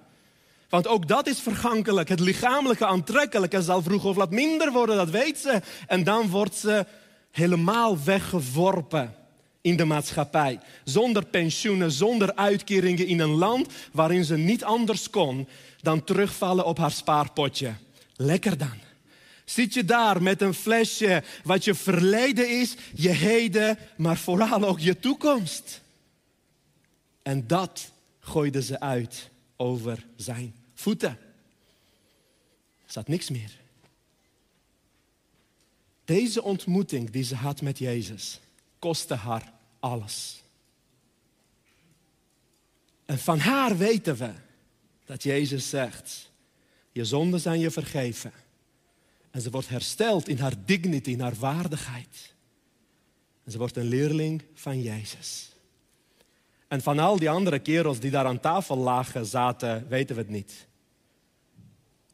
Want 0.68 0.87
ook 0.87 1.09
dat 1.09 1.26
is 1.26 1.40
vergankelijk. 1.40 2.09
Het 2.09 2.21
lichamelijke 2.21 2.87
aantrekkelijke 2.87 3.62
zal 3.62 3.83
vroeg 3.83 4.04
of 4.04 4.16
laat 4.16 4.30
minder 4.30 4.73
worden, 4.73 4.97
dat 4.97 5.11
weet 5.11 5.38
ze. 5.38 5.61
En 5.87 6.04
dan 6.04 6.28
wordt 6.28 6.54
ze 6.54 6.87
helemaal 7.30 8.04
weggeworpen 8.04 9.14
in 9.61 9.76
de 9.76 9.85
maatschappij. 9.85 10.61
Zonder 10.85 11.25
pensioenen, 11.26 11.92
zonder 11.92 12.35
uitkeringen 12.35 13.07
in 13.07 13.21
een 13.21 13.35
land 13.35 13.73
waarin 13.92 14.25
ze 14.25 14.37
niet 14.37 14.64
anders 14.64 15.11
kon 15.11 15.49
dan 15.80 16.04
terugvallen 16.04 16.64
op 16.64 16.78
haar 16.78 16.90
spaarpotje. 16.90 17.73
Lekker 18.16 18.59
dan. 18.59 18.88
Zit 19.49 19.75
je 19.75 19.85
daar 19.85 20.23
met 20.23 20.43
een 20.43 20.55
flesje 20.55 21.23
wat 21.45 21.64
je 21.64 21.75
verleden 21.75 22.61
is, 22.61 22.75
je 22.95 23.09
heden, 23.09 23.78
maar 23.97 24.17
vooral 24.17 24.64
ook 24.64 24.78
je 24.78 24.99
toekomst. 24.99 25.81
En 27.23 27.47
dat 27.47 27.93
gooide 28.21 28.62
ze 28.62 28.81
uit 28.81 29.31
over 29.57 30.07
zijn 30.17 30.55
voeten. 30.75 31.19
Er 32.85 32.93
zat 32.93 33.09
niks 33.09 33.31
meer. 33.31 33.50
Deze 36.05 36.43
ontmoeting 36.43 37.11
die 37.11 37.25
ze 37.25 37.35
had 37.35 37.61
met 37.62 37.78
Jezus 37.78 38.40
kostte 38.78 39.14
haar 39.14 39.52
alles. 39.81 40.43
En 43.05 43.19
van 43.19 43.38
haar 43.38 43.76
weten 43.76 44.17
we 44.17 44.33
Dat 45.05 45.23
Jezus 45.23 45.69
zegt, 45.69 46.31
je 46.93 47.05
zonden 47.05 47.40
zijn 47.40 47.61
je 47.61 47.71
vergeven. 47.71 48.33
En 49.38 49.45
ze 49.45 49.50
wordt 49.50 49.68
hersteld 49.68 50.28
in 50.28 50.38
haar 50.38 50.54
dignity, 50.64 51.11
in 51.11 51.21
haar 51.21 51.35
waardigheid. 51.35 52.35
En 53.45 53.52
ze 53.52 53.59
wordt 53.59 53.76
een 53.76 53.88
leerling 53.88 54.42
van 54.54 54.83
Jezus. 54.83 55.52
En 56.68 56.83
van 56.83 56.99
al 56.99 57.18
die 57.18 57.30
andere 57.30 57.59
kerels 57.59 58.00
die 58.00 58.11
daar 58.11 58.25
aan 58.25 58.40
tafel 58.40 58.76
lagen, 58.76 59.26
zaten, 59.26 59.88
weten 59.88 60.16
we 60.16 60.23
het 60.23 60.30
niet. 60.30 60.66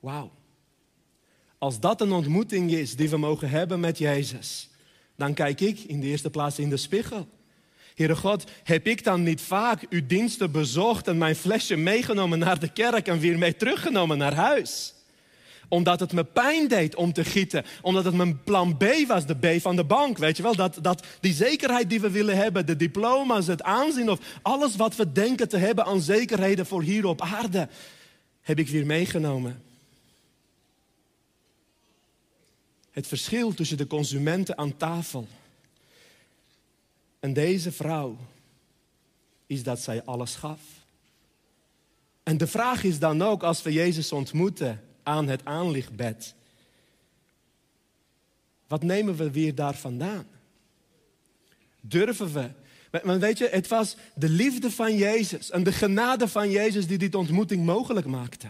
Wauw. 0.00 0.32
Als 1.58 1.80
dat 1.80 2.00
een 2.00 2.12
ontmoeting 2.12 2.70
is 2.70 2.96
die 2.96 3.10
we 3.10 3.16
mogen 3.16 3.50
hebben 3.50 3.80
met 3.80 3.98
Jezus, 3.98 4.70
dan 5.16 5.34
kijk 5.34 5.60
ik 5.60 5.78
in 5.78 6.00
de 6.00 6.06
eerste 6.06 6.30
plaats 6.30 6.58
in 6.58 6.70
de 6.70 6.76
spiegel. 6.76 7.28
Heere 7.94 8.16
God, 8.16 8.44
heb 8.64 8.86
ik 8.86 9.04
dan 9.04 9.22
niet 9.22 9.40
vaak 9.40 9.86
uw 9.88 10.06
diensten 10.06 10.50
bezocht 10.50 11.08
en 11.08 11.18
mijn 11.18 11.36
flesje 11.36 11.76
meegenomen 11.76 12.38
naar 12.38 12.58
de 12.58 12.72
kerk 12.72 13.08
en 13.08 13.18
weer 13.18 13.38
mee 13.38 13.56
teruggenomen 13.56 14.18
naar 14.18 14.34
huis? 14.34 14.94
Omdat 15.68 16.00
het 16.00 16.12
me 16.12 16.24
pijn 16.24 16.68
deed 16.68 16.94
om 16.94 17.12
te 17.12 17.24
gieten. 17.24 17.64
Omdat 17.82 18.04
het 18.04 18.14
mijn 18.14 18.42
plan 18.42 18.76
B 18.76 18.84
was, 19.06 19.26
de 19.26 19.34
B 19.34 19.60
van 19.60 19.76
de 19.76 19.84
bank. 19.84 20.18
Weet 20.18 20.36
je 20.36 20.42
wel, 20.42 20.56
dat, 20.56 20.78
dat, 20.82 21.06
die 21.20 21.32
zekerheid 21.32 21.90
die 21.90 22.00
we 22.00 22.10
willen 22.10 22.36
hebben, 22.36 22.66
de 22.66 22.76
diploma's, 22.76 23.46
het 23.46 23.62
aanzien 23.62 24.10
of 24.10 24.20
alles 24.42 24.76
wat 24.76 24.96
we 24.96 25.12
denken 25.12 25.48
te 25.48 25.56
hebben 25.56 25.84
aan 25.84 26.00
zekerheden 26.00 26.66
voor 26.66 26.82
hier 26.82 27.06
op 27.06 27.20
aarde, 27.20 27.68
heb 28.40 28.58
ik 28.58 28.68
weer 28.68 28.86
meegenomen. 28.86 29.62
Het 32.90 33.06
verschil 33.06 33.54
tussen 33.54 33.76
de 33.76 33.86
consumenten 33.86 34.58
aan 34.58 34.76
tafel 34.76 35.28
en 37.24 37.32
deze 37.32 37.72
vrouw 37.72 38.16
is 39.46 39.62
dat 39.62 39.80
zij 39.80 40.04
alles 40.04 40.34
gaf. 40.34 40.60
En 42.22 42.36
de 42.36 42.46
vraag 42.46 42.84
is 42.84 42.98
dan 42.98 43.22
ook, 43.22 43.42
als 43.42 43.62
we 43.62 43.72
Jezus 43.72 44.12
ontmoeten 44.12 44.80
aan 45.04 45.28
het 45.28 45.44
aanlichtbed, 45.44 46.34
wat 48.66 48.82
nemen 48.82 49.16
we 49.16 49.30
weer 49.30 49.54
daar 49.54 49.74
vandaan? 49.74 50.26
Durven 51.80 52.32
we? 52.32 52.50
Want 53.02 53.20
weet 53.20 53.38
je, 53.38 53.48
het 53.50 53.68
was 53.68 53.96
de 54.14 54.28
liefde 54.28 54.70
van 54.70 54.96
Jezus 54.96 55.50
en 55.50 55.62
de 55.62 55.72
genade 55.72 56.28
van 56.28 56.50
Jezus 56.50 56.86
die 56.86 56.98
dit 56.98 57.14
ontmoeting 57.14 57.64
mogelijk 57.64 58.06
maakte. 58.06 58.48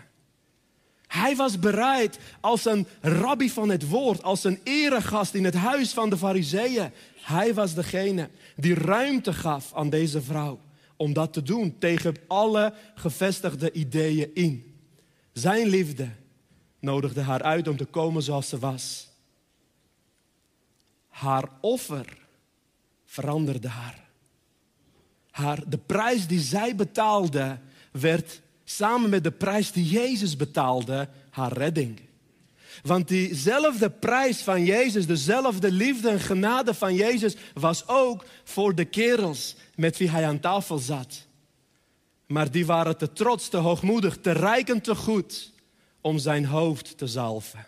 Hij 1.06 1.36
was 1.36 1.58
bereid 1.58 2.18
als 2.40 2.64
een 2.64 2.86
rabbi 3.00 3.50
van 3.50 3.68
het 3.68 3.88
woord, 3.88 4.22
als 4.22 4.44
een 4.44 4.60
eregast 4.64 5.34
in 5.34 5.44
het 5.44 5.54
huis 5.54 5.92
van 5.92 6.10
de 6.10 6.16
fariseeën. 6.16 6.90
Hij 7.20 7.54
was 7.54 7.74
degene 7.74 8.28
die 8.56 8.74
ruimte 8.74 9.32
gaf 9.32 9.74
aan 9.74 9.90
deze 9.90 10.22
vrouw 10.22 10.60
om 10.96 11.12
dat 11.12 11.32
te 11.32 11.42
doen 11.42 11.78
tegen 11.78 12.14
alle 12.26 12.74
gevestigde 12.94 13.72
ideeën 13.72 14.30
in. 14.34 14.74
Zijn 15.32 15.66
liefde 15.66 16.08
nodigde 16.84 17.20
haar 17.20 17.42
uit 17.42 17.68
om 17.68 17.76
te 17.76 17.84
komen 17.84 18.22
zoals 18.22 18.48
ze 18.48 18.58
was. 18.58 19.08
Haar 21.08 21.48
offer 21.60 22.16
veranderde 23.04 23.68
haar. 23.68 24.02
haar 25.30 25.62
de 25.66 25.78
prijs 25.78 26.26
die 26.26 26.40
zij 26.40 26.76
betaalde 26.76 27.58
werd 27.90 28.40
samen 28.64 29.10
met 29.10 29.24
de 29.24 29.30
prijs 29.30 29.72
die 29.72 29.84
Jezus 29.84 30.36
betaalde, 30.36 31.08
haar 31.30 31.52
redding. 31.52 32.00
Want 32.82 33.08
diezelfde 33.08 33.90
prijs 33.90 34.42
van 34.42 34.64
Jezus, 34.64 35.06
dezelfde 35.06 35.72
liefde 35.72 36.08
en 36.08 36.20
genade 36.20 36.74
van 36.74 36.94
Jezus, 36.94 37.36
was 37.54 37.88
ook 37.88 38.24
voor 38.44 38.74
de 38.74 38.84
kerels 38.84 39.56
met 39.74 39.96
wie 39.96 40.10
hij 40.10 40.26
aan 40.26 40.40
tafel 40.40 40.78
zat. 40.78 41.26
Maar 42.26 42.50
die 42.50 42.66
waren 42.66 42.96
te 42.96 43.12
trots, 43.12 43.48
te 43.48 43.56
hoogmoedig, 43.56 44.18
te 44.20 44.32
rijk 44.32 44.68
en 44.68 44.80
te 44.80 44.94
goed 44.94 45.52
om 46.04 46.18
zijn 46.18 46.44
hoofd 46.44 46.98
te 46.98 47.06
zalven. 47.06 47.66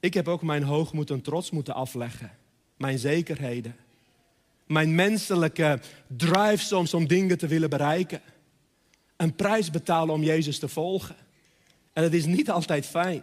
Ik 0.00 0.14
heb 0.14 0.28
ook 0.28 0.42
mijn 0.42 0.62
hoogmoed 0.62 1.10
en 1.10 1.22
trots 1.22 1.50
moeten 1.50 1.74
afleggen, 1.74 2.30
mijn 2.76 2.98
zekerheden 2.98 3.76
mijn 4.70 4.94
menselijke 4.94 5.80
drive 6.06 6.64
soms 6.64 6.94
om 6.94 7.06
dingen 7.06 7.38
te 7.38 7.46
willen 7.46 7.70
bereiken. 7.70 8.20
Een 9.16 9.34
prijs 9.34 9.70
betalen 9.70 10.14
om 10.14 10.22
Jezus 10.22 10.58
te 10.58 10.68
volgen. 10.68 11.16
En 11.92 12.02
het 12.02 12.14
is 12.14 12.24
niet 12.24 12.50
altijd 12.50 12.86
fijn. 12.86 13.22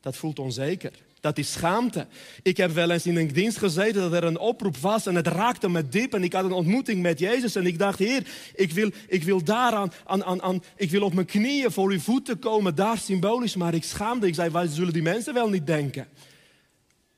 Dat 0.00 0.16
voelt 0.16 0.38
onzeker. 0.38 0.92
Dat 1.20 1.38
is 1.38 1.52
schaamte. 1.52 2.06
Ik 2.42 2.56
heb 2.56 2.70
wel 2.70 2.90
eens 2.90 3.06
in 3.06 3.16
een 3.16 3.28
dienst 3.28 3.58
gezeten 3.58 4.00
dat 4.00 4.12
er 4.12 4.24
een 4.24 4.38
oproep 4.38 4.76
was 4.76 5.06
en 5.06 5.14
het 5.14 5.26
raakte 5.26 5.68
me 5.68 5.88
diep. 5.88 6.14
En 6.14 6.22
ik 6.22 6.32
had 6.32 6.44
een 6.44 6.52
ontmoeting 6.52 7.02
met 7.02 7.18
Jezus 7.18 7.54
en 7.54 7.66
ik 7.66 7.78
dacht, 7.78 7.98
Heer, 7.98 8.26
ik 8.54 8.72
wil, 8.72 8.90
ik 9.08 9.24
wil 9.24 9.44
daaraan, 9.44 9.92
aan, 10.04 10.24
aan, 10.24 10.42
aan, 10.42 10.62
ik 10.76 10.90
wil 10.90 11.02
op 11.02 11.14
mijn 11.14 11.26
knieën 11.26 11.70
voor 11.70 11.90
uw 11.90 12.00
voeten 12.00 12.38
komen, 12.38 12.74
daar 12.74 12.98
symbolisch. 12.98 13.56
Maar 13.56 13.74
ik 13.74 13.84
schaamde. 13.84 14.26
Ik 14.26 14.34
zei, 14.34 14.50
wat 14.50 14.68
zullen 14.70 14.92
die 14.92 15.02
mensen 15.02 15.34
wel 15.34 15.48
niet 15.48 15.66
denken? 15.66 16.06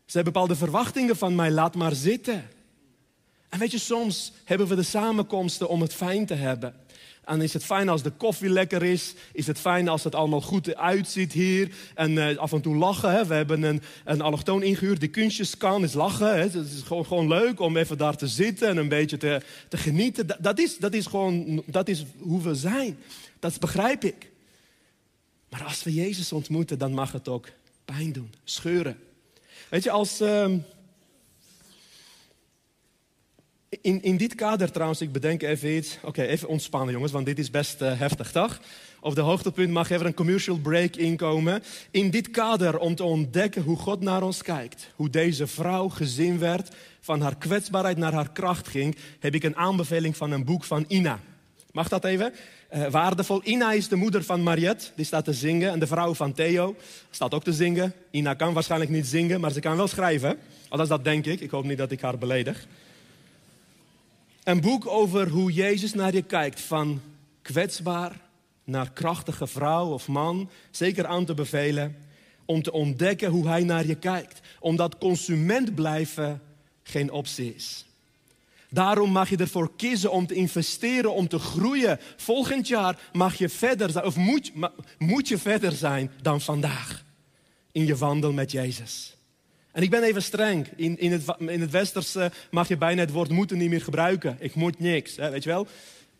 Ze 0.06 0.18
hebben 0.18 0.32
bepaalde 0.32 0.56
verwachtingen 0.56 1.16
van 1.16 1.34
mij, 1.34 1.50
laat 1.50 1.74
maar 1.74 1.94
zitten. 1.94 2.44
En 3.48 3.58
weet 3.58 3.70
je, 3.70 3.78
soms 3.78 4.32
hebben 4.44 4.66
we 4.66 4.74
de 4.74 4.82
samenkomsten 4.82 5.68
om 5.68 5.80
het 5.80 5.94
fijn 5.94 6.26
te 6.26 6.34
hebben. 6.34 6.74
En 7.24 7.40
is 7.40 7.52
het 7.52 7.64
fijn 7.64 7.88
als 7.88 8.02
de 8.02 8.10
koffie 8.10 8.48
lekker 8.48 8.82
is? 8.82 9.14
Is 9.32 9.46
het 9.46 9.58
fijn 9.58 9.88
als 9.88 10.04
het 10.04 10.14
allemaal 10.14 10.40
goed 10.40 10.76
uitziet 10.76 11.32
hier? 11.32 11.74
En 11.94 12.10
uh, 12.10 12.36
af 12.36 12.52
en 12.52 12.60
toe 12.60 12.76
lachen. 12.76 13.12
Hè? 13.12 13.26
We 13.26 13.34
hebben 13.34 13.62
een, 13.62 13.82
een 14.04 14.20
allochtoon 14.20 14.62
ingehuurd 14.62 15.00
die 15.00 15.08
kunstjes 15.08 15.56
kan, 15.56 15.82
is 15.82 15.92
lachen. 15.92 16.40
Het 16.40 16.54
is 16.54 16.82
gewoon, 16.84 17.28
leuk 17.28 17.60
om 17.60 17.76
even 17.76 17.98
daar 17.98 18.16
te 18.16 18.28
zitten 18.28 18.68
en 18.68 18.76
een 18.76 18.88
beetje 18.88 19.16
te, 19.16 19.40
te 19.68 19.76
genieten. 19.76 20.26
Dat, 20.40 20.58
is, 20.58 20.78
dat 20.78 20.94
is 20.94 21.06
gewoon 21.06 21.62
dat 21.66 21.88
is 21.88 22.04
hoe 22.18 22.42
we 22.42 22.54
zijn. 22.54 22.98
Dat 23.38 23.60
begrijp 23.60 24.04
ik. 24.04 24.30
Maar 25.48 25.64
als 25.64 25.82
we 25.82 25.94
Jezus 25.94 26.32
ontmoeten, 26.32 26.78
dan 26.78 26.92
mag 26.92 27.12
het 27.12 27.28
ook 27.28 27.48
pijn 27.84 28.12
doen, 28.12 28.32
scheuren. 28.44 28.98
Weet 29.68 29.82
je, 29.82 29.90
als... 29.90 30.20
Uh, 30.20 30.46
in, 33.80 34.02
in 34.02 34.16
dit 34.16 34.34
kader 34.34 34.70
trouwens, 34.70 35.00
ik 35.00 35.12
bedenk 35.12 35.42
even 35.42 35.76
iets. 35.76 35.98
Oké, 36.02 36.22
even 36.22 36.48
ontspannen 36.48 36.94
jongens, 36.94 37.12
want 37.12 37.26
dit 37.26 37.38
is 37.38 37.50
best 37.50 37.82
uh, 37.82 37.98
heftig, 37.98 38.32
toch? 38.32 38.60
Op 39.00 39.14
de 39.14 39.20
hoogtepunt 39.20 39.70
mag 39.70 39.90
even 39.90 40.06
een 40.06 40.14
commercial 40.14 40.58
break 40.58 40.96
inkomen. 40.96 41.62
In 41.90 42.10
dit 42.10 42.30
kader 42.30 42.78
om 42.78 42.94
te 42.94 43.04
ontdekken 43.04 43.62
hoe 43.62 43.76
God 43.76 44.00
naar 44.00 44.22
ons 44.22 44.42
kijkt. 44.42 44.90
Hoe 44.96 45.10
deze 45.10 45.46
vrouw 45.46 45.88
gezien 45.88 46.38
werd, 46.38 46.68
van 47.00 47.20
haar 47.20 47.36
kwetsbaarheid 47.36 47.96
naar 47.96 48.12
haar 48.12 48.32
kracht 48.32 48.68
ging. 48.68 48.96
Heb 49.18 49.34
ik 49.34 49.42
een 49.42 49.56
aanbeveling 49.56 50.16
van 50.16 50.30
een 50.30 50.44
boek 50.44 50.64
van 50.64 50.84
Ina. 50.88 51.20
Mag 51.72 51.88
dat 51.88 52.04
even? 52.04 52.32
Uh, 52.74 52.86
waardevol. 52.86 53.40
Ina 53.44 53.72
is 53.72 53.88
de 53.88 53.96
moeder 53.96 54.24
van 54.24 54.42
Mariette, 54.42 54.86
die 54.96 55.04
staat 55.04 55.24
te 55.24 55.32
zingen. 55.32 55.70
En 55.70 55.78
de 55.78 55.86
vrouw 55.86 56.14
van 56.14 56.32
Theo 56.32 56.76
staat 57.10 57.34
ook 57.34 57.44
te 57.44 57.52
zingen. 57.52 57.92
Ina 58.10 58.34
kan 58.34 58.52
waarschijnlijk 58.52 58.90
niet 58.90 59.06
zingen, 59.06 59.40
maar 59.40 59.52
ze 59.52 59.60
kan 59.60 59.76
wel 59.76 59.88
schrijven. 59.88 60.38
Althans, 60.68 60.88
dat 60.88 61.04
denk 61.04 61.26
ik. 61.26 61.40
Ik 61.40 61.50
hoop 61.50 61.64
niet 61.64 61.78
dat 61.78 61.90
ik 61.90 62.00
haar 62.00 62.18
beledig. 62.18 62.66
Een 64.42 64.60
boek 64.60 64.86
over 64.86 65.28
hoe 65.28 65.52
Jezus 65.52 65.94
naar 65.94 66.14
je 66.14 66.22
kijkt, 66.22 66.60
van 66.60 67.00
kwetsbaar 67.42 68.20
naar 68.64 68.92
krachtige 68.92 69.46
vrouw 69.46 69.92
of 69.92 70.08
man, 70.08 70.50
zeker 70.70 71.06
aan 71.06 71.24
te 71.24 71.34
bevelen, 71.34 71.96
om 72.44 72.62
te 72.62 72.72
ontdekken 72.72 73.30
hoe 73.30 73.48
hij 73.48 73.64
naar 73.64 73.86
je 73.86 73.94
kijkt. 73.94 74.40
Omdat 74.60 74.98
consument 74.98 75.74
blijven 75.74 76.42
geen 76.82 77.10
optie 77.10 77.54
is. 77.54 77.84
Daarom 78.70 79.10
mag 79.10 79.28
je 79.28 79.36
ervoor 79.36 79.76
kiezen 79.76 80.12
om 80.12 80.26
te 80.26 80.34
investeren, 80.34 81.14
om 81.14 81.28
te 81.28 81.38
groeien. 81.38 81.98
Volgend 82.16 82.68
jaar 82.68 82.98
mag 83.12 83.34
je 83.34 83.48
verder 83.48 83.90
zijn, 83.90 84.04
of 84.04 84.16
moet, 84.16 84.52
moet 84.98 85.28
je 85.28 85.38
verder 85.38 85.72
zijn 85.72 86.10
dan 86.22 86.40
vandaag 86.40 87.04
in 87.72 87.86
je 87.86 87.96
wandel 87.96 88.32
met 88.32 88.50
Jezus. 88.50 89.16
En 89.72 89.82
ik 89.82 89.90
ben 89.90 90.02
even 90.02 90.22
streng. 90.22 90.68
In, 90.76 90.98
in, 90.98 91.12
het, 91.12 91.24
in 91.38 91.60
het 91.60 91.70
Westerse 91.70 92.32
mag 92.50 92.68
je 92.68 92.76
bijna 92.76 93.00
het 93.00 93.10
woord 93.10 93.30
moeten 93.30 93.58
niet 93.58 93.70
meer 93.70 93.82
gebruiken. 93.82 94.36
Ik 94.40 94.54
moet 94.54 94.78
niks, 94.78 95.16
hè, 95.16 95.30
weet 95.30 95.42
je 95.42 95.48
wel? 95.48 95.66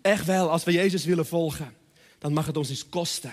Echt 0.01 0.27
wel, 0.27 0.51
als 0.51 0.65
we 0.65 0.73
Jezus 0.73 1.05
willen 1.05 1.27
volgen, 1.27 1.75
dan 2.19 2.33
mag 2.33 2.47
het 2.47 2.57
ons 2.57 2.71
iets 2.71 2.89
kosten. 2.89 3.33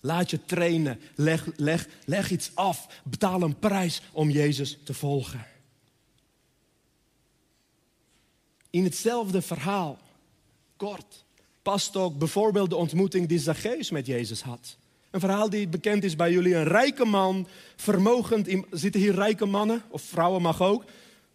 Laat 0.00 0.30
je 0.30 0.44
trainen, 0.44 1.00
leg, 1.14 1.46
leg, 1.56 1.88
leg 2.04 2.30
iets 2.30 2.50
af, 2.54 3.00
betaal 3.04 3.42
een 3.42 3.58
prijs 3.58 4.02
om 4.12 4.30
Jezus 4.30 4.78
te 4.84 4.94
volgen. 4.94 5.46
In 8.70 8.84
hetzelfde 8.84 9.42
verhaal, 9.42 9.98
kort, 10.76 11.24
past 11.62 11.96
ook 11.96 12.18
bijvoorbeeld 12.18 12.70
de 12.70 12.76
ontmoeting 12.76 13.28
die 13.28 13.38
Zacchaeus 13.38 13.90
met 13.90 14.06
Jezus 14.06 14.42
had. 14.42 14.76
Een 15.16 15.22
verhaal 15.22 15.50
die 15.50 15.68
bekend 15.68 16.04
is 16.04 16.16
bij 16.16 16.32
jullie. 16.32 16.54
Een 16.54 16.64
rijke 16.64 17.04
man, 17.04 17.48
vermogend. 17.76 18.48
Zitten 18.70 19.00
hier 19.00 19.14
rijke 19.14 19.44
mannen, 19.44 19.82
of 19.88 20.02
vrouwen 20.02 20.42
mag 20.42 20.62
ook. 20.62 20.84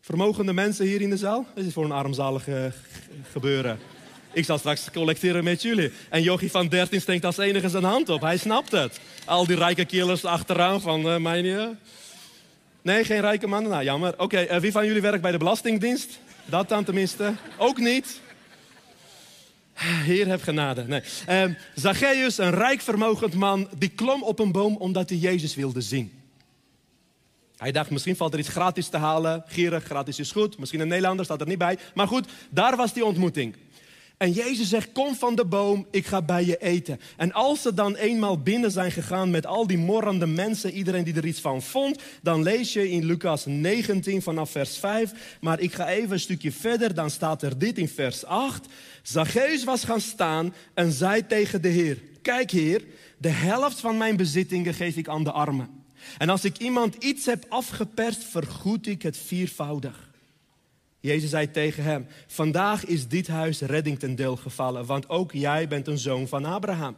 Vermogende 0.02 0.54
mensen 0.54 0.86
hier 0.86 1.02
in 1.02 1.10
de 1.10 1.18
zaal. 1.18 1.46
Dit 1.56 1.66
is 1.66 1.74
voor 1.74 1.86
een 1.86 1.92
armzalige 1.92 2.72
gebeuren. 3.32 3.80
Ik 4.34 4.46
zal 4.46 4.58
straks 4.58 4.92
collecteren 4.92 5.44
met 5.44 5.62
jullie. 5.62 5.92
En 6.10 6.22
Jochie 6.22 6.52
van 6.52 6.68
13 6.68 7.02
steekt 7.02 7.26
als 7.26 7.38
enige 7.38 7.70
zijn 7.70 7.84
hand 7.84 8.10
op. 8.10 8.22
Hij 8.22 8.38
snapt 8.38 8.72
het. 8.72 9.00
Al 9.26 9.46
die 9.46 9.58
rijke 9.58 9.86
killers 9.86 10.26
achteraan 10.26 10.82
van 10.82 11.08
uh, 11.08 11.18
mijn... 11.18 11.78
Nee, 12.82 13.04
geen 13.04 13.22
rijke 13.22 13.48
mannen? 13.48 13.72
Nou, 13.72 13.84
jammer. 13.84 14.14
Oké, 14.18 14.38
eh, 14.38 14.60
wie 14.60 14.72
van 14.72 14.86
jullie 14.86 15.02
werkt 15.02 15.22
bij 15.22 15.32
de 15.32 15.38
Belastingdienst? 15.38 16.20
Dat 16.46 16.70
dan 16.70 16.84
tenminste. 16.84 17.34
Ook 17.58 17.78
niet. 17.78 18.20
Heer, 19.82 20.28
heb 20.28 20.42
genade. 20.42 20.84
Nee. 20.84 21.02
Um, 21.44 21.58
Zacchaeus, 21.76 22.38
een 22.38 22.52
rijk 22.52 22.82
vermogend 22.82 23.34
man, 23.34 23.70
die 23.78 23.90
klom 23.90 24.24
op 24.24 24.40
een 24.40 24.52
boom 24.52 24.76
omdat 24.76 25.10
hij 25.10 25.18
Jezus 25.18 25.56
wilde 25.56 25.82
zien. 25.82 26.12
Hij 27.58 27.72
dacht, 27.72 27.90
misschien 27.90 28.16
valt 28.16 28.34
er 28.34 28.40
iets 28.40 28.50
gratis 28.50 28.88
te 28.88 28.98
halen. 28.98 29.44
Gierig, 29.48 29.84
gratis 29.84 30.20
is 30.20 30.32
goed. 30.32 30.58
Misschien 30.58 30.80
een 30.80 30.88
Nederlander 30.88 31.26
staat 31.26 31.42
er 31.42 31.48
niet 31.48 31.58
bij. 31.58 31.78
Maar 31.94 32.08
goed, 32.08 32.28
daar 32.50 32.76
was 32.76 32.94
die 32.94 33.06
ontmoeting. 33.06 33.56
En 34.22 34.32
Jezus 34.32 34.70
zegt, 34.70 34.92
kom 34.92 35.16
van 35.16 35.36
de 35.36 35.46
boom, 35.46 35.88
ik 35.92 36.06
ga 36.06 36.22
bij 36.22 36.46
je 36.46 36.58
eten. 36.58 37.00
En 37.18 37.32
als 37.34 37.62
ze 37.62 37.74
dan 37.74 37.96
eenmaal 37.96 38.42
binnen 38.42 38.72
zijn 38.72 38.92
gegaan 38.92 39.32
met 39.32 39.46
al 39.46 39.68
die 39.68 39.78
morrende 39.78 40.26
mensen, 40.26 40.72
iedereen 40.72 41.04
die 41.04 41.16
er 41.16 41.26
iets 41.26 41.40
van 41.40 41.62
vond, 41.62 42.02
dan 42.22 42.44
lees 42.44 42.74
je 42.74 42.90
in 42.90 43.06
Lucas 43.06 43.46
19 43.46 44.22
vanaf 44.22 44.52
vers 44.52 44.78
5. 44.78 45.38
Maar 45.40 45.60
ik 45.60 45.74
ga 45.74 45.90
even 45.90 46.12
een 46.12 46.20
stukje 46.20 46.52
verder, 46.52 46.94
dan 46.94 47.10
staat 47.10 47.42
er 47.42 47.58
dit 47.58 47.78
in 47.78 47.88
vers 47.88 48.26
8. 48.26 48.66
Zacchaeus 49.02 49.64
was 49.64 49.84
gaan 49.84 50.02
staan 50.02 50.54
en 50.74 50.92
zei 50.92 51.28
tegen 51.28 51.62
de 51.62 51.70
Heer, 51.70 51.98
kijk 52.22 52.52
Heer, 52.52 52.84
de 53.18 53.30
helft 53.30 53.80
van 53.80 53.98
mijn 53.98 54.16
bezittingen 54.16 54.74
geef 54.74 54.96
ik 54.96 55.08
aan 55.08 55.24
de 55.24 55.32
armen. 55.32 55.70
En 56.18 56.30
als 56.30 56.44
ik 56.44 56.58
iemand 56.58 56.96
iets 56.96 57.26
heb 57.26 57.46
afgeperst, 57.50 58.24
vergoed 58.24 58.88
ik 58.88 59.02
het 59.02 59.18
viervoudig. 59.18 60.11
Jezus 61.02 61.30
zei 61.30 61.52
tegen 61.52 61.84
hem: 61.84 62.08
Vandaag 62.28 62.86
is 62.86 63.08
dit 63.08 63.28
huis 63.28 63.62
redding 63.62 64.00
ten 64.00 64.16
deel 64.16 64.36
gevallen, 64.36 64.86
want 64.86 65.10
ook 65.10 65.32
jij 65.32 65.68
bent 65.68 65.88
een 65.88 65.98
zoon 65.98 66.28
van 66.28 66.46
Abraham. 66.46 66.96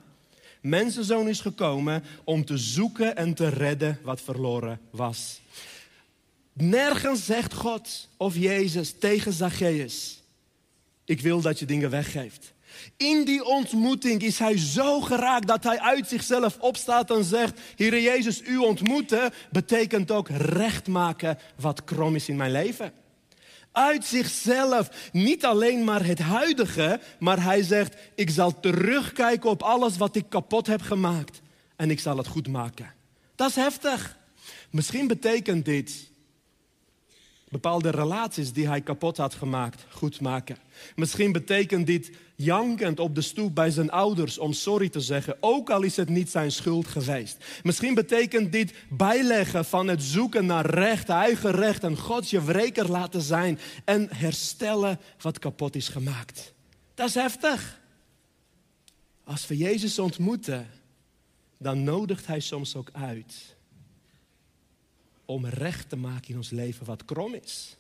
Mensenzoon 0.62 1.28
is 1.28 1.40
gekomen 1.40 2.04
om 2.24 2.46
te 2.46 2.58
zoeken 2.58 3.16
en 3.16 3.34
te 3.34 3.48
redden 3.48 4.00
wat 4.04 4.22
verloren 4.22 4.80
was. 4.90 5.42
Nergens 6.54 7.26
zegt 7.26 7.54
God 7.54 8.10
of 8.18 8.36
Jezus 8.36 8.94
tegen 9.00 9.34
Zacchaeus: 9.34 10.24
Ik 11.06 11.22
wil 11.22 11.42
dat 11.42 11.60
je 11.60 11.66
dingen 11.66 11.90
weggeeft. 11.90 12.54
In 12.98 13.26
die 13.26 13.46
ontmoeting 13.46 14.22
is 14.22 14.40
hij 14.40 14.58
zo 14.58 15.02
geraakt 15.02 15.48
dat 15.48 15.64
hij 15.64 15.80
uit 15.80 16.08
zichzelf 16.08 16.58
opstaat 16.60 17.12
en 17.12 17.24
zegt: 17.24 17.60
Heere 17.76 18.02
Jezus, 18.02 18.42
u 18.42 18.58
ontmoeten 18.58 19.34
betekent 19.52 20.12
ook 20.12 20.30
recht 20.30 20.88
maken 20.88 21.38
wat 21.56 21.84
krom 21.84 22.16
is 22.16 22.30
in 22.30 22.36
mijn 22.36 22.52
leven 22.52 22.94
uit 23.74 24.06
zichzelf. 24.06 25.10
Niet 25.12 25.46
alleen 25.46 25.84
maar 25.84 26.06
het 26.06 26.20
huidige, 26.20 27.00
maar 27.20 27.44
hij 27.44 27.64
zegt: 27.64 27.96
Ik 28.16 28.30
zal 28.30 28.60
terugkijken 28.60 29.50
op 29.50 29.62
alles 29.62 29.98
wat 29.98 30.16
ik 30.16 30.30
kapot 30.30 30.68
heb 30.68 30.82
gemaakt 30.82 31.42
en 31.76 31.90
ik 31.92 32.00
zal 32.00 32.18
het 32.18 32.28
goed 32.28 32.48
maken. 32.48 32.94
Dat 33.36 33.50
is 33.50 33.56
heftig. 33.56 34.18
Misschien 34.70 35.08
betekent 35.08 35.66
dit 35.66 36.12
bepaalde 37.54 37.90
relaties 37.90 38.54
die 38.54 38.68
hij 38.68 38.82
kapot 38.82 39.18
had 39.18 39.34
gemaakt 39.34 39.86
goed 39.90 40.22
maken. 40.22 40.58
Misschien 40.96 41.32
betekent 41.32 41.88
dit 41.88 42.12
jankend 42.36 43.00
op 43.00 43.16
de 43.16 43.22
stoep 43.22 43.56
bij 43.56 43.72
zijn 43.72 43.92
ouders 43.92 44.38
om 44.38 44.54
sorry 44.54 44.90
te 44.90 45.00
zeggen, 45.02 45.38
ook 45.40 45.70
al 45.70 45.82
is 45.82 45.96
het 45.96 46.10
niet 46.10 46.30
zijn 46.30 46.52
schuld 46.52 46.88
geweest. 46.88 47.38
Misschien 47.64 47.94
betekent 47.94 48.52
dit 48.52 48.74
bijleggen 48.90 49.66
van 49.66 49.88
het 49.88 50.04
zoeken 50.04 50.46
naar 50.46 50.66
recht, 50.66 51.10
eigen 51.10 51.52
recht 51.52 51.84
en 51.84 51.98
God 51.98 52.30
je 52.30 52.44
wreker 52.44 52.92
laten 52.92 53.22
zijn 53.22 53.60
en 53.86 54.08
herstellen 54.16 55.00
wat 55.22 55.40
kapot 55.40 55.76
is 55.76 55.88
gemaakt. 55.88 56.54
Dat 56.94 57.08
is 57.08 57.16
heftig. 57.16 57.82
Als 59.24 59.48
we 59.48 59.58
Jezus 59.58 60.00
ontmoeten, 60.00 60.68
dan 61.58 61.84
nodigt 61.84 62.28
Hij 62.28 62.40
soms 62.40 62.76
ook 62.76 62.90
uit 62.92 63.56
om 65.34 65.46
recht 65.46 65.90
te 65.90 65.96
maken 65.96 66.30
in 66.30 66.36
ons 66.36 66.50
leven 66.50 66.86
wat 66.86 67.06
krom 67.06 67.34
is. 67.34 67.78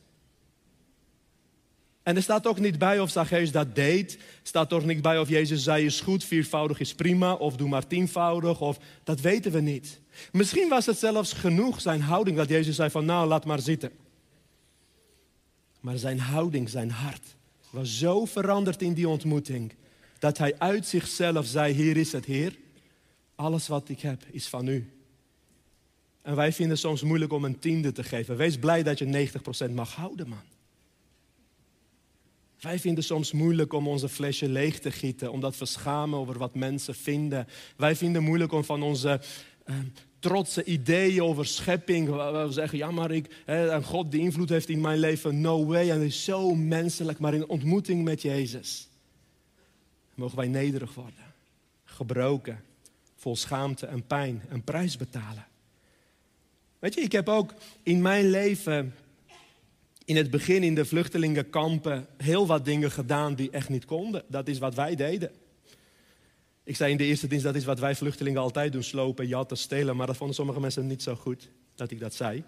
En 2.03 2.15
er 2.15 2.21
staat 2.21 2.47
ook 2.47 2.59
niet 2.59 2.77
bij 2.77 2.99
of 2.99 3.09
Zacchaeus 3.09 3.51
dat 3.51 3.75
deed. 3.75 4.17
Staat 4.43 4.73
ook 4.73 4.85
niet 4.85 5.01
bij 5.01 5.19
of 5.19 5.29
Jezus 5.29 5.63
zei 5.63 5.85
is 5.85 6.01
goed, 6.01 6.23
viervoudig 6.23 6.79
is 6.79 6.93
prima, 6.93 7.33
of 7.33 7.55
doe 7.55 7.69
maar 7.69 7.87
tienvoudig, 7.87 8.61
of 8.61 8.79
dat 9.03 9.21
weten 9.21 9.51
we 9.51 9.59
niet. 9.59 9.99
Misschien 10.31 10.69
was 10.69 10.85
het 10.85 10.97
zelfs 10.97 11.33
genoeg 11.33 11.81
zijn 11.81 12.01
houding 12.01 12.37
dat 12.37 12.49
Jezus 12.49 12.75
zei 12.75 12.89
van 12.89 13.05
nou 13.05 13.27
laat 13.27 13.45
maar 13.45 13.59
zitten. 13.59 13.91
Maar 15.79 15.97
zijn 15.97 16.19
houding, 16.19 16.69
zijn 16.69 16.91
hart 16.91 17.35
was 17.69 17.97
zo 17.97 18.25
veranderd 18.25 18.81
in 18.81 18.93
die 18.93 19.07
ontmoeting 19.07 19.73
dat 20.19 20.37
hij 20.37 20.59
uit 20.59 20.87
zichzelf 20.87 21.45
zei 21.45 21.73
hier 21.73 21.97
is 21.97 22.11
het 22.11 22.25
Heer, 22.25 22.57
alles 23.35 23.67
wat 23.67 23.89
ik 23.89 23.99
heb 23.99 24.23
is 24.31 24.47
van 24.47 24.67
u. 24.67 24.92
En 26.23 26.35
wij 26.35 26.53
vinden 26.53 26.73
het 26.73 26.83
soms 26.83 27.01
moeilijk 27.01 27.33
om 27.33 27.45
een 27.45 27.59
tiende 27.59 27.91
te 27.91 28.03
geven. 28.03 28.37
Wees 28.37 28.57
blij 28.57 28.83
dat 28.83 28.99
je 28.99 29.29
90% 29.69 29.71
mag 29.71 29.95
houden, 29.95 30.27
man. 30.27 30.41
Wij 32.59 32.79
vinden 32.79 33.03
soms 33.03 33.31
moeilijk 33.31 33.73
om 33.73 33.87
onze 33.87 34.09
flesje 34.09 34.49
leeg 34.49 34.79
te 34.79 34.91
gieten, 34.91 35.31
omdat 35.31 35.57
we 35.57 35.65
schamen 35.65 36.19
over 36.19 36.37
wat 36.37 36.55
mensen 36.55 36.95
vinden. 36.95 37.47
Wij 37.75 37.95
vinden 37.95 38.15
het 38.15 38.25
moeilijk 38.25 38.51
om 38.51 38.63
van 38.63 38.83
onze 38.83 39.21
uh, 39.65 39.75
trotse 40.19 40.63
ideeën 40.63 41.23
over 41.23 41.45
schepping, 41.45 42.09
we 42.09 42.47
zeggen, 42.49 42.77
ja 42.77 42.91
maar 42.91 43.11
ik, 43.11 43.41
hè, 43.45 43.83
God 43.83 44.11
die 44.11 44.21
invloed 44.21 44.49
heeft 44.49 44.69
in 44.69 44.81
mijn 44.81 44.99
leven, 44.99 45.41
no 45.41 45.65
way. 45.65 45.89
En 45.89 45.99
het 45.99 46.07
is 46.07 46.23
zo 46.23 46.55
menselijk, 46.55 47.19
maar 47.19 47.33
in 47.33 47.47
ontmoeting 47.47 48.03
met 48.03 48.21
Jezus 48.21 48.87
mogen 50.15 50.37
wij 50.37 50.47
nederig 50.47 50.93
worden, 50.93 51.33
gebroken, 51.85 52.63
vol 53.15 53.35
schaamte 53.35 53.85
en 53.85 54.07
pijn, 54.07 54.41
een 54.49 54.63
prijs 54.63 54.97
betalen. 54.97 55.45
Weet 56.83 56.93
je, 56.93 57.01
ik 57.01 57.11
heb 57.11 57.29
ook 57.29 57.53
in 57.83 58.01
mijn 58.01 58.29
leven 58.29 58.95
in 60.05 60.15
het 60.15 60.29
begin 60.29 60.63
in 60.63 60.75
de 60.75 60.85
vluchtelingenkampen 60.85 62.07
heel 62.17 62.47
wat 62.47 62.65
dingen 62.65 62.91
gedaan 62.91 63.35
die 63.35 63.49
echt 63.49 63.69
niet 63.69 63.85
konden. 63.85 64.23
Dat 64.27 64.47
is 64.47 64.59
wat 64.59 64.75
wij 64.75 64.95
deden. 64.95 65.31
Ik 66.63 66.75
zei 66.75 66.91
in 66.91 66.97
de 66.97 67.03
eerste 67.03 67.27
dienst, 67.27 67.45
dat 67.45 67.55
is 67.55 67.65
wat 67.65 67.79
wij 67.79 67.95
vluchtelingen 67.95 68.41
altijd 68.41 68.71
doen, 68.71 68.83
slopen, 68.83 69.27
jatten, 69.27 69.57
stelen. 69.57 69.95
Maar 69.95 70.07
dat 70.07 70.17
vonden 70.17 70.35
sommige 70.35 70.59
mensen 70.59 70.87
niet 70.87 71.03
zo 71.03 71.15
goed 71.15 71.49
dat 71.75 71.91
ik 71.91 71.99
dat 71.99 72.13
zei. 72.13 72.37
Dat 72.37 72.47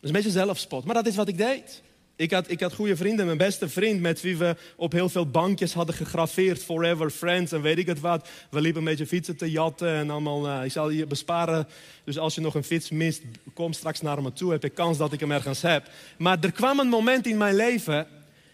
is 0.00 0.08
een 0.08 0.12
beetje 0.12 0.30
zelfspot, 0.30 0.84
maar 0.84 0.94
dat 0.94 1.06
is 1.06 1.16
wat 1.16 1.28
ik 1.28 1.36
deed. 1.38 1.82
Ik 2.18 2.30
had, 2.30 2.50
ik 2.50 2.60
had 2.60 2.74
goede 2.74 2.96
vrienden. 2.96 3.26
Mijn 3.26 3.38
beste 3.38 3.68
vriend 3.68 4.00
met 4.00 4.20
wie 4.20 4.36
we 4.36 4.56
op 4.76 4.92
heel 4.92 5.08
veel 5.08 5.30
bankjes 5.30 5.72
hadden 5.72 5.94
gegraveerd. 5.94 6.64
Forever 6.64 7.10
Friends 7.10 7.52
en 7.52 7.62
weet 7.62 7.78
ik 7.78 7.86
het 7.86 8.00
wat. 8.00 8.28
We 8.50 8.60
liepen 8.60 8.80
een 8.80 8.88
beetje 8.88 9.06
fietsen 9.06 9.36
te 9.36 9.50
jatten 9.50 9.94
en 9.94 10.10
allemaal. 10.10 10.46
Uh, 10.46 10.64
ik 10.64 10.72
zal 10.72 10.90
je 10.90 11.06
besparen. 11.06 11.68
Dus 12.04 12.18
als 12.18 12.34
je 12.34 12.40
nog 12.40 12.54
een 12.54 12.64
fiets 12.64 12.90
mist, 12.90 13.22
kom 13.54 13.72
straks 13.72 14.00
naar 14.00 14.22
me 14.22 14.32
toe. 14.32 14.50
Heb 14.50 14.64
ik 14.64 14.74
kans 14.74 14.98
dat 14.98 15.12
ik 15.12 15.20
hem 15.20 15.32
ergens 15.32 15.62
heb. 15.62 15.90
Maar 16.16 16.38
er 16.40 16.52
kwam 16.52 16.78
een 16.78 16.88
moment 16.88 17.26
in 17.26 17.36
mijn 17.36 17.54
leven 17.54 18.06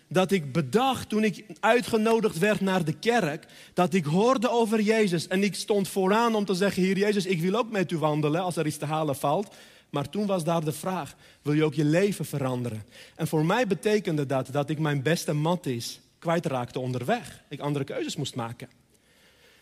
dat 0.09 0.31
ik 0.31 0.53
bedacht 0.53 1.09
toen 1.09 1.25
ik 1.25 1.45
uitgenodigd 1.61 2.39
werd 2.39 2.61
naar 2.61 2.85
de 2.85 2.99
kerk, 2.99 3.47
dat 3.75 3.95
ik 3.95 4.05
hoorde 4.05 4.51
over 4.51 4.81
Jezus 4.81 5.29
en 5.29 5.43
ik 5.43 5.55
stond 5.55 5.89
vooraan 5.89 6.35
om 6.35 6.45
te 6.45 6.55
zeggen, 6.55 6.83
hier 6.83 6.99
Jezus, 6.99 7.27
ik 7.27 7.41
wil 7.41 7.55
ook 7.55 7.71
met 7.71 7.91
u 7.91 7.99
wandelen 7.99 8.43
als 8.43 8.57
er 8.57 8.67
iets 8.67 8.77
te 8.77 8.85
halen 8.85 9.17
valt. 9.17 9.55
Maar 9.95 10.09
toen 10.09 10.27
was 10.27 10.45
daar 10.45 10.65
de 10.65 10.73
vraag: 10.73 11.15
wil 11.43 11.53
je 11.53 11.65
ook 11.65 11.75
je 11.75 11.85
leven 11.85 12.25
veranderen? 12.25 12.85
En 13.15 13.27
voor 13.27 13.45
mij 13.45 13.67
betekende 13.67 14.27
dat 14.27 14.49
dat 14.53 14.71
ik 14.71 14.79
mijn 14.79 15.03
beste 15.03 15.33
matties 15.33 16.01
kwijtraakte 16.19 16.79
onderweg. 16.79 17.43
Ik 17.49 17.61
andere 17.61 17.85
keuzes 17.85 18.17
moest 18.17 18.35
maken. 18.35 18.69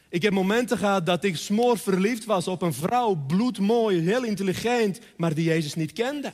Ik 0.08 0.22
heb 0.22 0.32
momenten 0.32 0.78
gehad 0.78 1.06
dat 1.06 1.24
ik 1.24 1.36
smoor 1.36 1.78
verliefd 1.78 2.24
was 2.24 2.48
op 2.48 2.62
een 2.62 2.74
vrouw, 2.74 3.14
bloedmooi, 3.14 4.00
heel 4.00 4.24
intelligent, 4.24 5.00
maar 5.16 5.34
die 5.34 5.44
Jezus 5.44 5.74
niet 5.74 5.92
kende. 5.92 6.32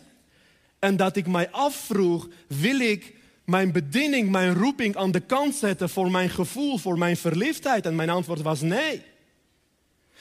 En 0.79 0.97
dat 0.97 1.17
ik 1.17 1.27
mij 1.27 1.51
afvroeg: 1.51 2.29
wil 2.47 2.81
ik 2.81 3.15
mijn 3.45 3.73
bediening, 3.73 4.31
mijn 4.31 4.55
roeping 4.55 4.97
aan 4.97 5.11
de 5.11 5.21
kant 5.21 5.55
zetten 5.55 5.89
voor 5.89 6.11
mijn 6.11 6.31
gevoel, 6.31 6.79
voor 6.79 6.99
mijn 6.99 7.17
verliefdheid? 7.17 7.87
En 7.87 7.95
mijn 7.95 8.11
antwoord 8.11 8.43
was 8.43 8.61
nee. 8.61 9.03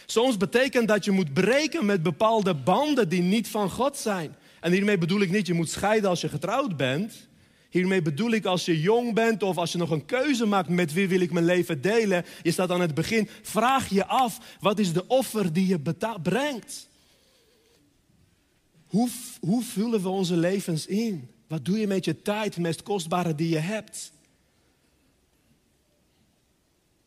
Soms 0.10 0.38
betekent 0.38 0.88
dat 0.88 1.06
je 1.06 1.12
moet 1.12 1.34
breken 1.34 1.86
met 1.86 2.04
bepaalde 2.04 2.54
banden 2.54 3.10
die 3.10 3.22
niet 3.22 3.48
van 3.48 3.70
God 3.70 3.98
zijn. 3.98 4.36
En 4.60 4.72
hiermee 4.72 4.98
bedoel 4.98 5.22
ik 5.22 5.32
niet 5.32 5.48
je 5.48 5.54
moet 5.54 5.70
scheiden 5.70 6.10
als 6.10 6.22
je 6.22 6.30
getrouwd 6.30 6.78
bent. 6.78 7.28
Hiermee 7.70 8.02
bedoel 8.02 8.32
ik 8.32 8.46
als 8.46 8.66
je 8.66 8.82
jong 8.82 9.14
bent 9.14 9.44
of 9.44 9.58
als 9.58 9.72
je 9.72 9.78
nog 9.78 9.90
een 9.90 10.06
keuze 10.06 10.46
maakt 10.46 10.70
met 10.70 10.94
wie 10.94 11.08
wil 11.08 11.20
ik 11.20 11.32
mijn 11.32 11.46
leven 11.46 11.82
delen. 11.82 12.26
Je 12.42 12.52
staat 12.52 12.72
aan 12.72 12.82
het 12.82 12.94
begin, 12.94 13.30
vraag 13.42 13.90
je 13.90 14.06
af, 14.06 14.40
wat 14.60 14.80
is 14.80 14.94
de 14.94 15.08
offer 15.08 15.54
die 15.54 15.68
je 15.68 15.80
brengt? 16.22 16.88
Hoe, 18.86 19.10
hoe 19.40 19.64
vullen 19.64 20.02
we 20.02 20.10
onze 20.10 20.38
levens 20.38 20.86
in? 20.86 21.30
Wat 21.48 21.66
doe 21.66 21.80
je 21.80 21.88
met 21.88 22.06
je 22.06 22.22
tijd, 22.22 22.54
het 22.54 22.64
meest 22.64 22.84
kostbare 22.84 23.36
die 23.36 23.50
je 23.50 23.60
hebt? 23.60 24.12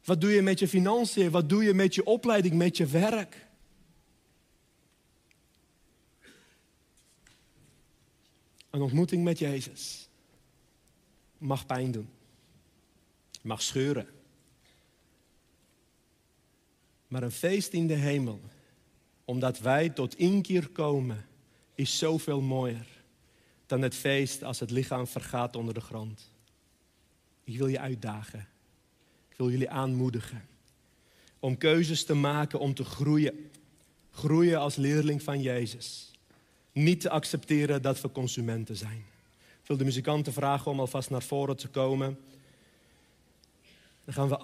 Wat 0.05 0.21
doe 0.21 0.31
je 0.31 0.43
met 0.43 0.59
je 0.59 0.69
financiën? 0.69 1.31
Wat 1.31 1.49
doe 1.49 1.65
je 1.65 1.75
met 1.75 1.95
je 1.95 2.05
opleiding, 2.05 2.55
met 2.55 2.77
je 2.77 2.87
werk? 2.87 3.49
Een 8.71 8.83
ontmoeting 8.83 9.25
met 9.25 9.39
Jezus 9.39 10.09
mag 11.39 11.67
pijn 11.67 11.91
doen, 11.91 12.09
mag 13.43 13.63
scheuren. 13.63 14.09
Maar 17.09 17.23
een 17.23 17.31
feest 17.31 17.73
in 17.73 17.87
de 17.87 17.95
hemel, 17.95 18.41
omdat 19.25 19.59
wij 19.59 19.89
tot 19.89 20.19
inkeer 20.19 20.69
komen, 20.69 21.27
is 21.75 21.99
zoveel 21.99 22.41
mooier 22.41 22.87
dan 23.67 23.83
het 23.83 23.95
feest 23.95 24.43
als 24.43 24.61
het 24.61 24.71
lichaam 24.71 25.07
vergaat 25.07 25.57
onder 25.57 25.75
de 25.75 25.81
grond. 25.81 26.31
Ik 27.45 27.59
wil 27.59 27.67
je 27.67 27.79
uitdagen 27.79 28.49
wil 29.41 29.51
jullie 29.51 29.71
aanmoedigen 29.71 30.43
om 31.39 31.59
keuzes 31.59 32.05
te 32.05 32.15
maken 32.15 32.59
om 32.59 32.75
te 32.75 32.85
groeien. 32.85 33.51
Groeien 34.11 34.59
als 34.59 34.77
leerling 34.77 35.23
van 35.23 35.43
Jezus. 35.43 36.11
Niet 36.73 37.01
te 37.01 37.11
accepteren 37.11 37.83
dat 37.83 38.01
we 38.01 38.13
consumenten 38.13 38.77
zijn. 38.77 39.05
Ik 39.63 39.67
wil 39.67 39.77
de 39.77 39.85
muzikanten 39.85 40.33
vragen 40.33 40.71
om 40.71 40.81
alvast 40.81 41.11
naar 41.11 41.23
voren 41.23 41.57
te 41.57 41.69
komen. 41.69 42.19
Dan 44.05 44.15
gaan 44.15 44.29
we 44.29 44.39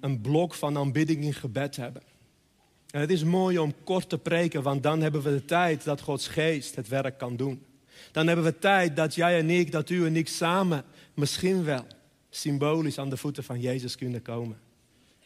een 0.00 0.20
blok 0.20 0.54
van 0.54 0.76
aanbidding 0.76 1.24
in 1.24 1.34
gebed 1.34 1.76
hebben. 1.76 2.02
En 2.90 3.00
het 3.00 3.10
is 3.10 3.24
mooi 3.24 3.58
om 3.58 3.74
kort 3.84 4.08
te 4.08 4.18
preken, 4.18 4.62
want 4.62 4.82
dan 4.82 5.00
hebben 5.00 5.22
we 5.22 5.30
de 5.30 5.44
tijd 5.44 5.84
dat 5.84 6.00
Gods 6.00 6.28
geest 6.28 6.74
het 6.74 6.88
werk 6.88 7.18
kan 7.18 7.36
doen. 7.36 7.64
Dan 8.12 8.26
hebben 8.26 8.44
we 8.44 8.58
tijd 8.58 8.96
dat 8.96 9.14
jij 9.14 9.38
en 9.38 9.50
ik, 9.50 9.72
dat 9.72 9.90
u 9.90 10.06
en 10.06 10.16
ik 10.16 10.28
samen 10.28 10.84
misschien 11.14 11.64
wel 11.64 11.84
symbolisch 12.30 12.98
aan 12.98 13.10
de 13.10 13.16
voeten 13.16 13.44
van 13.44 13.60
Jezus 13.60 13.96
kunnen 13.96 14.22
komen. 14.22 14.58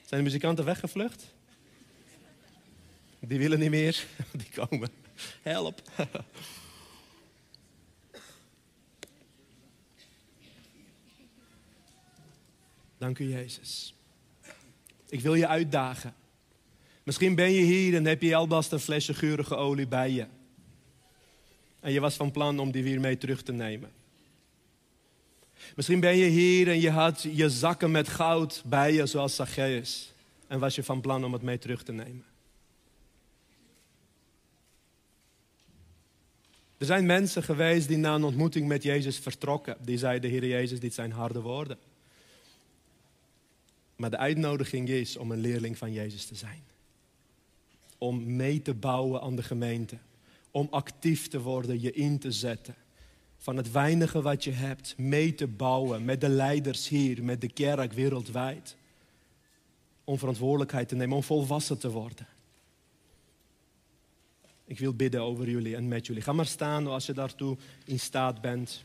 Zijn 0.07 0.21
de 0.21 0.27
muzikanten 0.27 0.65
weggevlucht? 0.65 1.35
Die 3.19 3.39
willen 3.39 3.59
niet 3.59 3.71
meer, 3.71 4.07
die 4.43 4.51
komen. 4.55 4.91
Help. 5.43 5.83
Dank 12.99 13.19
u, 13.19 13.29
Jezus. 13.29 13.95
Ik 15.09 15.21
wil 15.21 15.35
je 15.35 15.47
uitdagen. 15.47 16.15
Misschien 17.03 17.35
ben 17.35 17.53
je 17.53 17.63
hier 17.63 17.95
en 17.95 18.05
heb 18.05 18.23
je 18.23 18.35
alvast 18.35 18.73
een 18.73 18.81
flesje 18.81 19.15
geurige 19.15 19.57
olie 19.57 19.87
bij 19.87 20.11
je. 20.11 20.27
En 21.81 21.93
je 21.93 22.01
was 22.01 22.15
van 22.15 22.31
plan 22.31 22.59
om 22.59 22.71
die 22.71 22.83
weer 22.83 23.01
mee 23.01 23.19
terug 23.19 23.43
te 23.43 23.53
nemen. 23.53 23.91
Misschien 25.77 26.01
ben 26.01 26.17
je 26.17 26.27
hier 26.27 26.69
en 26.69 26.81
je 26.81 26.91
had 26.91 27.23
je 27.23 27.51
zakken 27.51 27.91
met 27.91 28.09
goud 28.09 28.63
bij 28.67 28.93
je, 28.93 29.07
zoals 29.07 29.35
Zacchaeus. 29.35 30.13
En 30.47 30.59
was 30.59 30.75
je 30.75 30.83
van 30.83 31.01
plan 31.01 31.25
om 31.25 31.33
het 31.33 31.43
mee 31.43 31.59
terug 31.59 31.83
te 31.83 31.93
nemen. 31.93 32.25
Er 36.83 36.89
zijn 36.89 37.07
mensen 37.07 37.43
geweest 37.43 37.89
die 37.89 37.97
na 37.97 38.15
een 38.15 38.25
ontmoeting 38.25 38.69
met 38.69 38.83
Jezus 38.83 39.19
vertrokken. 39.19 39.77
Die 39.81 39.99
zeiden, 39.99 40.31
Heer 40.31 40.47
Jezus, 40.47 40.81
dit 40.81 40.95
zijn 40.95 41.13
harde 41.13 41.41
woorden. 41.41 41.79
Maar 43.97 44.11
de 44.11 44.17
uitnodiging 44.17 44.89
is 44.89 45.17
om 45.17 45.31
een 45.31 45.41
leerling 45.41 45.79
van 45.79 45.93
Jezus 45.93 46.25
te 46.25 46.35
zijn. 46.35 46.63
Om 47.99 48.37
mee 48.37 48.63
te 48.63 48.75
bouwen 48.75 49.21
aan 49.21 49.37
de 49.37 49.43
gemeente. 49.43 49.99
Om 50.51 50.69
actief 50.71 51.29
te 51.29 51.41
worden, 51.41 51.81
je 51.81 51.93
in 51.93 52.19
te 52.19 52.33
zetten. 52.33 52.75
Van 53.43 53.57
het 53.57 53.71
weinige 53.71 54.23
wat 54.23 54.45
je 54.45 54.51
hebt, 54.51 54.95
mee 54.99 55.35
te 55.35 55.47
bouwen 55.47 56.05
met 56.05 56.21
de 56.21 56.29
leiders 56.29 56.89
hier, 56.89 57.25
met 57.25 57.41
de 57.41 57.53
kerk 57.53 57.93
wereldwijd. 57.93 58.77
Om 60.05 60.19
verantwoordelijkheid 60.19 60.89
te 60.89 60.95
nemen, 60.95 61.17
om 61.17 61.23
volwassen 61.23 61.79
te 61.79 61.91
worden. 61.91 62.27
Ik 64.65 64.79
wil 64.79 64.95
bidden 64.95 65.23
over 65.23 65.51
jullie 65.51 65.77
en 65.77 65.89
met 65.89 66.07
jullie. 66.07 66.23
Ga 66.23 66.33
maar 66.33 66.47
staan 66.47 66.87
als 66.87 67.07
je 67.07 67.13
daartoe 67.13 67.57
in 67.85 68.01
staat 68.01 68.41
bent. 68.41 68.85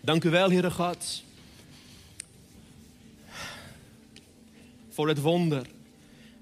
Dank 0.00 0.24
u 0.24 0.30
wel, 0.30 0.50
Heere 0.50 0.70
God. 0.70 1.22
Voor 4.88 5.08
het 5.08 5.20
wonder 5.20 5.66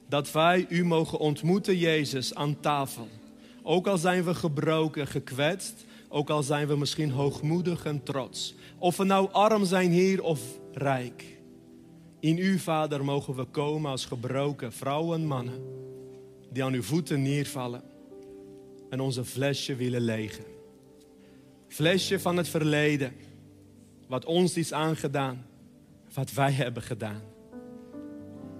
dat 0.09 0.33
wij 0.33 0.67
u 0.69 0.85
mogen 0.85 1.19
ontmoeten, 1.19 1.79
Jezus, 1.79 2.35
aan 2.35 2.61
tafel. 2.61 3.09
Ook 3.63 3.87
al 3.87 3.99
zijn 3.99 4.25
we 4.25 4.35
gebroken, 4.35 5.07
gekwetst, 5.07 5.87
ook 6.09 6.31
al 6.31 6.43
zijn 6.43 6.69
we 6.69 6.77
misschien 6.77 7.11
hoogmoedig 7.11 7.85
en 7.85 8.03
trots. 8.03 8.55
Of 8.79 8.97
we 8.97 9.05
nou 9.05 9.29
arm 9.33 9.65
zijn 9.65 9.91
hier 9.91 10.23
of 10.23 10.41
rijk. 10.73 11.39
In 12.21 12.39
u, 12.39 12.59
Vader, 12.59 13.05
mogen 13.05 13.35
we 13.35 13.45
komen 13.45 13.91
als 13.91 14.05
gebroken 14.05 14.73
vrouwen 14.73 15.21
en 15.21 15.27
mannen. 15.27 15.63
Die 16.53 16.65
aan 16.65 16.73
uw 16.73 16.83
voeten 16.83 17.23
neervallen. 17.23 17.83
En 18.91 19.01
onze 19.01 19.25
flesje 19.25 19.75
willen 19.75 20.01
legen. 20.01 20.45
Flesje 21.69 22.21
van 22.21 22.37
het 22.37 22.49
verleden. 22.49 23.13
Wat 24.07 24.25
ons 24.25 24.57
is 24.57 24.73
aangedaan. 24.73 25.47
Wat 26.15 26.33
wij 26.33 26.53
hebben 26.53 26.83
gedaan. 26.83 27.23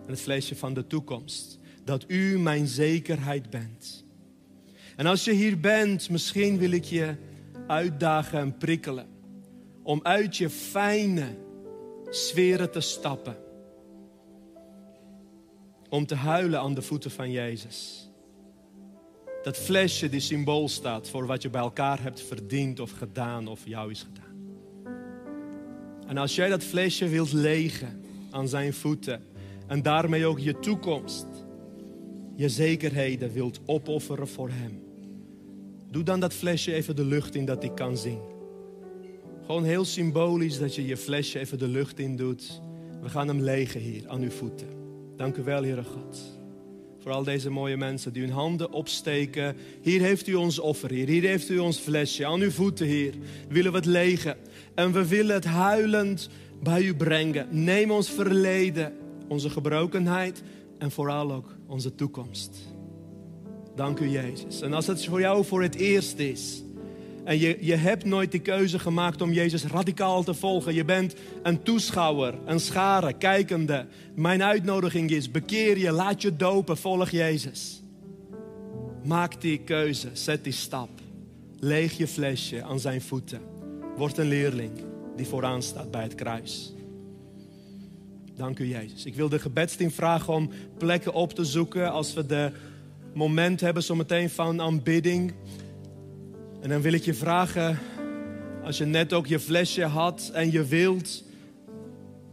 En 0.05 0.11
het 0.11 0.21
flesje 0.21 0.57
van 0.57 0.75
de 0.75 0.87
toekomst. 0.87 1.59
Dat 1.85 2.05
u 2.07 2.39
mijn 2.39 2.67
zekerheid 2.67 3.51
bent. 3.51 4.05
En 4.97 5.07
als 5.07 5.25
je 5.25 5.33
hier 5.33 5.61
bent, 5.61 6.11
misschien 6.11 6.59
wil 6.59 6.71
ik 6.71 6.85
je 6.85 7.15
uitdagen 7.69 8.39
en 8.39 8.57
prikkelen. 8.57 9.07
Om 9.83 10.01
uit 10.03 10.37
je 10.37 10.51
fijne 10.51 11.37
sferen 12.09 12.71
te 12.71 12.81
stappen. 12.81 13.37
Om 15.89 16.07
te 16.07 16.15
huilen 16.15 16.61
aan 16.61 16.75
de 16.75 16.83
voeten 16.83 17.11
van 17.11 17.31
Jezus. 17.31 18.11
Dat 19.43 19.57
flesje 19.57 20.09
die 20.09 20.21
symbool 20.21 20.69
staat 20.69 21.09
voor 21.09 21.27
wat 21.27 21.43
je 21.43 21.51
bij 21.51 21.61
elkaar 21.61 22.03
hebt 22.03 22.23
verdiend 22.23 22.81
of 22.81 22.91
gedaan 22.91 23.47
of 23.47 23.61
jou 23.65 23.91
is 23.91 24.03
gedaan. 24.03 24.27
En 26.07 26.17
als 26.17 26.35
jij 26.35 26.49
dat 26.49 26.63
flesje 26.63 27.09
wilt 27.09 27.33
legen 27.33 28.05
aan 28.31 28.49
zijn 28.49 28.73
voeten 28.73 29.23
en 29.67 29.83
daarmee 29.83 30.27
ook 30.27 30.39
je 30.39 30.59
toekomst, 30.59 31.27
je 32.37 32.49
zekerheden 32.49 33.33
wilt 33.33 33.61
opofferen 33.67 34.29
voor 34.29 34.49
hem 34.51 34.88
Doe 35.91 36.03
dan 36.03 36.21
dat 36.21 36.35
flesje 36.35 36.73
even 36.73 36.97
de 36.97 37.05
lucht 37.05 37.35
in 37.35 37.45
dat 37.45 37.65
ik 37.65 37.75
kan 37.75 37.97
zien. 37.97 38.21
Gewoon 39.47 39.65
heel 39.65 39.85
symbolisch 39.85 40.59
dat 40.59 40.75
je 40.75 40.87
je 40.87 40.97
flesje 40.97 41.39
even 41.39 41.59
de 41.59 41.69
lucht 41.69 41.99
in 41.99 42.17
doet. 42.17 42.61
We 43.03 43.09
gaan 43.09 43.29
hem 43.29 43.41
legen 43.41 43.81
hier 43.81 44.09
aan 44.09 44.23
uw 44.23 44.31
voeten. 44.31 44.69
Dank 45.17 45.37
u 45.37 45.43
wel, 45.43 45.63
Heere 45.63 45.85
God. 45.85 46.39
Voor 46.99 47.13
al 47.13 47.25
deze 47.25 47.51
mooie 47.51 47.77
mensen 47.77 48.13
die 48.13 48.23
hun 48.23 48.33
handen 48.33 48.73
opsteken. 48.73 49.57
Hier 49.83 50.01
heeft 50.01 50.27
u 50.27 50.35
ons 50.35 50.59
offer, 50.59 50.91
Heer. 50.91 51.09
Hier 51.09 51.23
heeft 51.23 51.49
u 51.49 51.59
ons 51.59 51.79
flesje. 51.79 52.27
Aan 52.27 52.41
uw 52.41 52.51
voeten, 52.51 52.87
Heer. 52.87 53.15
Willen 53.49 53.71
we 53.71 53.77
het 53.77 53.87
legen. 53.87 54.37
En 54.75 54.93
we 54.93 55.07
willen 55.07 55.35
het 55.35 55.45
huilend 55.45 56.29
bij 56.63 56.83
u 56.83 56.95
brengen. 56.95 57.47
Neem 57.51 57.91
ons 57.91 58.11
verleden, 58.11 58.93
onze 59.29 59.51
gebrokenheid 59.51 60.43
en 60.79 60.91
vooral 60.91 61.33
ook 61.33 61.57
onze 61.67 61.95
toekomst. 61.95 62.78
Dank 63.79 63.99
u, 63.99 64.09
Jezus. 64.09 64.61
En 64.61 64.73
als 64.73 64.87
het 64.87 65.05
voor 65.05 65.21
jou 65.21 65.45
voor 65.45 65.63
het 65.63 65.75
eerst 65.75 66.19
is. 66.19 66.63
En 67.25 67.39
je, 67.39 67.59
je 67.61 67.75
hebt 67.75 68.05
nooit 68.05 68.33
de 68.33 68.39
keuze 68.39 68.79
gemaakt 68.79 69.21
om 69.21 69.33
Jezus 69.33 69.65
radicaal 69.65 70.23
te 70.23 70.35
volgen. 70.35 70.75
Je 70.75 70.85
bent 70.85 71.15
een 71.43 71.63
toeschouwer, 71.63 72.35
een 72.47 72.61
schare, 72.61 73.13
kijkende. 73.13 73.87
Mijn 74.15 74.43
uitnodiging 74.43 75.11
is: 75.11 75.31
bekeer 75.31 75.79
je, 75.79 75.91
laat 75.91 76.23
je 76.23 76.37
dopen, 76.37 76.77
volg 76.77 77.11
Jezus. 77.11 77.83
Maak 79.05 79.41
die 79.41 79.59
keuze, 79.59 80.09
zet 80.13 80.45
die 80.45 80.53
stap. 80.53 80.91
Leeg 81.59 81.97
je 81.97 82.07
flesje 82.07 82.63
aan 82.63 82.81
zijn 82.81 83.01
voeten. 83.01 83.41
Word 83.97 84.19
een 84.19 84.29
leerling 84.29 84.73
die 85.17 85.27
vooraan 85.27 85.63
staat 85.63 85.91
bij 85.91 86.03
het 86.03 86.15
kruis. 86.15 86.73
Dank 88.37 88.59
u, 88.59 88.69
Jezus. 88.69 89.05
Ik 89.05 89.15
wil 89.15 89.29
de 89.29 89.39
gebedsteam 89.39 89.91
vragen 89.91 90.35
om 90.35 90.51
plekken 90.79 91.13
op 91.13 91.33
te 91.33 91.45
zoeken 91.45 91.93
als 91.93 92.15
we 92.15 92.27
de 92.27 92.53
moment 93.19 93.61
hebben 93.61 93.83
zometeen 93.83 94.31
van 94.31 94.61
aanbidding. 94.61 95.35
En 96.61 96.69
dan 96.69 96.81
wil 96.81 96.93
ik 96.93 97.05
je 97.05 97.15
vragen, 97.15 97.79
als 98.65 98.79
je 98.79 98.85
net 98.85 99.13
ook 99.13 99.27
je 99.27 99.39
flesje 99.39 99.85
had 99.85 100.31
en 100.33 100.53
je 100.53 100.65
wilt 100.65 101.25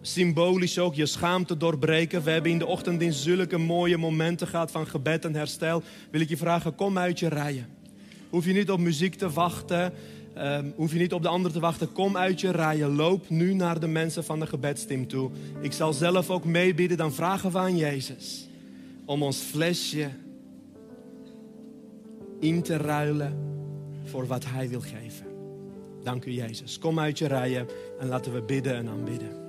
symbolisch 0.02 0.80
ook 0.80 0.95
je 0.95 1.06
schaamte 1.06 1.58
doorbreken. 1.58 2.24
We 2.24 2.32
hebben 2.32 2.52
in 2.52 2.58
de 2.58 2.65
ochtend 2.65 3.02
in 3.02 3.13
zulke 3.13 3.58
mooie 3.58 3.98
momenten 3.98 4.48
gehad 4.48 4.71
van 4.71 4.88
gebed 4.88 5.26
en 5.26 5.36
herstel. 5.36 5.84
Wil 6.12 6.21
ik 6.21 6.30
je 6.30 6.38
vragen, 6.38 6.76
kom 6.76 6.98
uit 6.98 7.19
je 7.19 7.30
rijen. 7.30 7.67
Hoef 8.30 8.45
je 8.45 8.54
niet 8.54 8.71
op 8.71 8.80
muziek 8.80 9.15
te 9.15 9.30
wachten. 9.30 9.93
Um, 10.38 10.74
hoef 10.76 10.93
je 10.93 11.00
niet 11.00 11.13
op 11.13 11.21
de 11.21 11.28
ander 11.28 11.52
te 11.52 11.60
wachten. 11.60 11.91
Kom 11.91 12.17
uit 12.17 12.41
je 12.41 12.52
rijen. 12.52 12.95
Loop 12.95 13.30
nu 13.30 13.54
naar 13.54 13.80
de 13.80 13.88
mensen 13.88 14.24
van 14.24 14.39
de 14.39 14.48
gebedsteam 14.48 15.08
toe. 15.08 15.32
Ik 15.62 15.74
zal 15.74 15.93
zelf 15.93 16.30
ook 16.30 16.45
meebieden. 16.45 16.98
Dan 16.98 17.13
vragen 17.13 17.52
we 17.52 17.58
aan 17.58 17.78
Jezus 17.78 18.48
om 19.06 19.24
ons 19.24 19.38
flesje 19.38 20.10
in 22.39 22.62
te 22.62 22.78
ruilen 22.78 23.38
voor 24.04 24.28
wat 24.28 24.45
Hij 24.45 24.69
wil 24.69 24.82
geven. 24.82 25.26
Dank 26.04 26.26
u 26.26 26.32
Jezus. 26.32 26.80
Kom 26.80 27.00
uit 27.00 27.17
je 27.17 27.28
rijen 27.28 27.67
en 28.00 28.08
laten 28.08 28.34
we 28.34 28.41
bidden 28.41 28.76
en 28.76 28.88
aanbidden. 28.88 29.44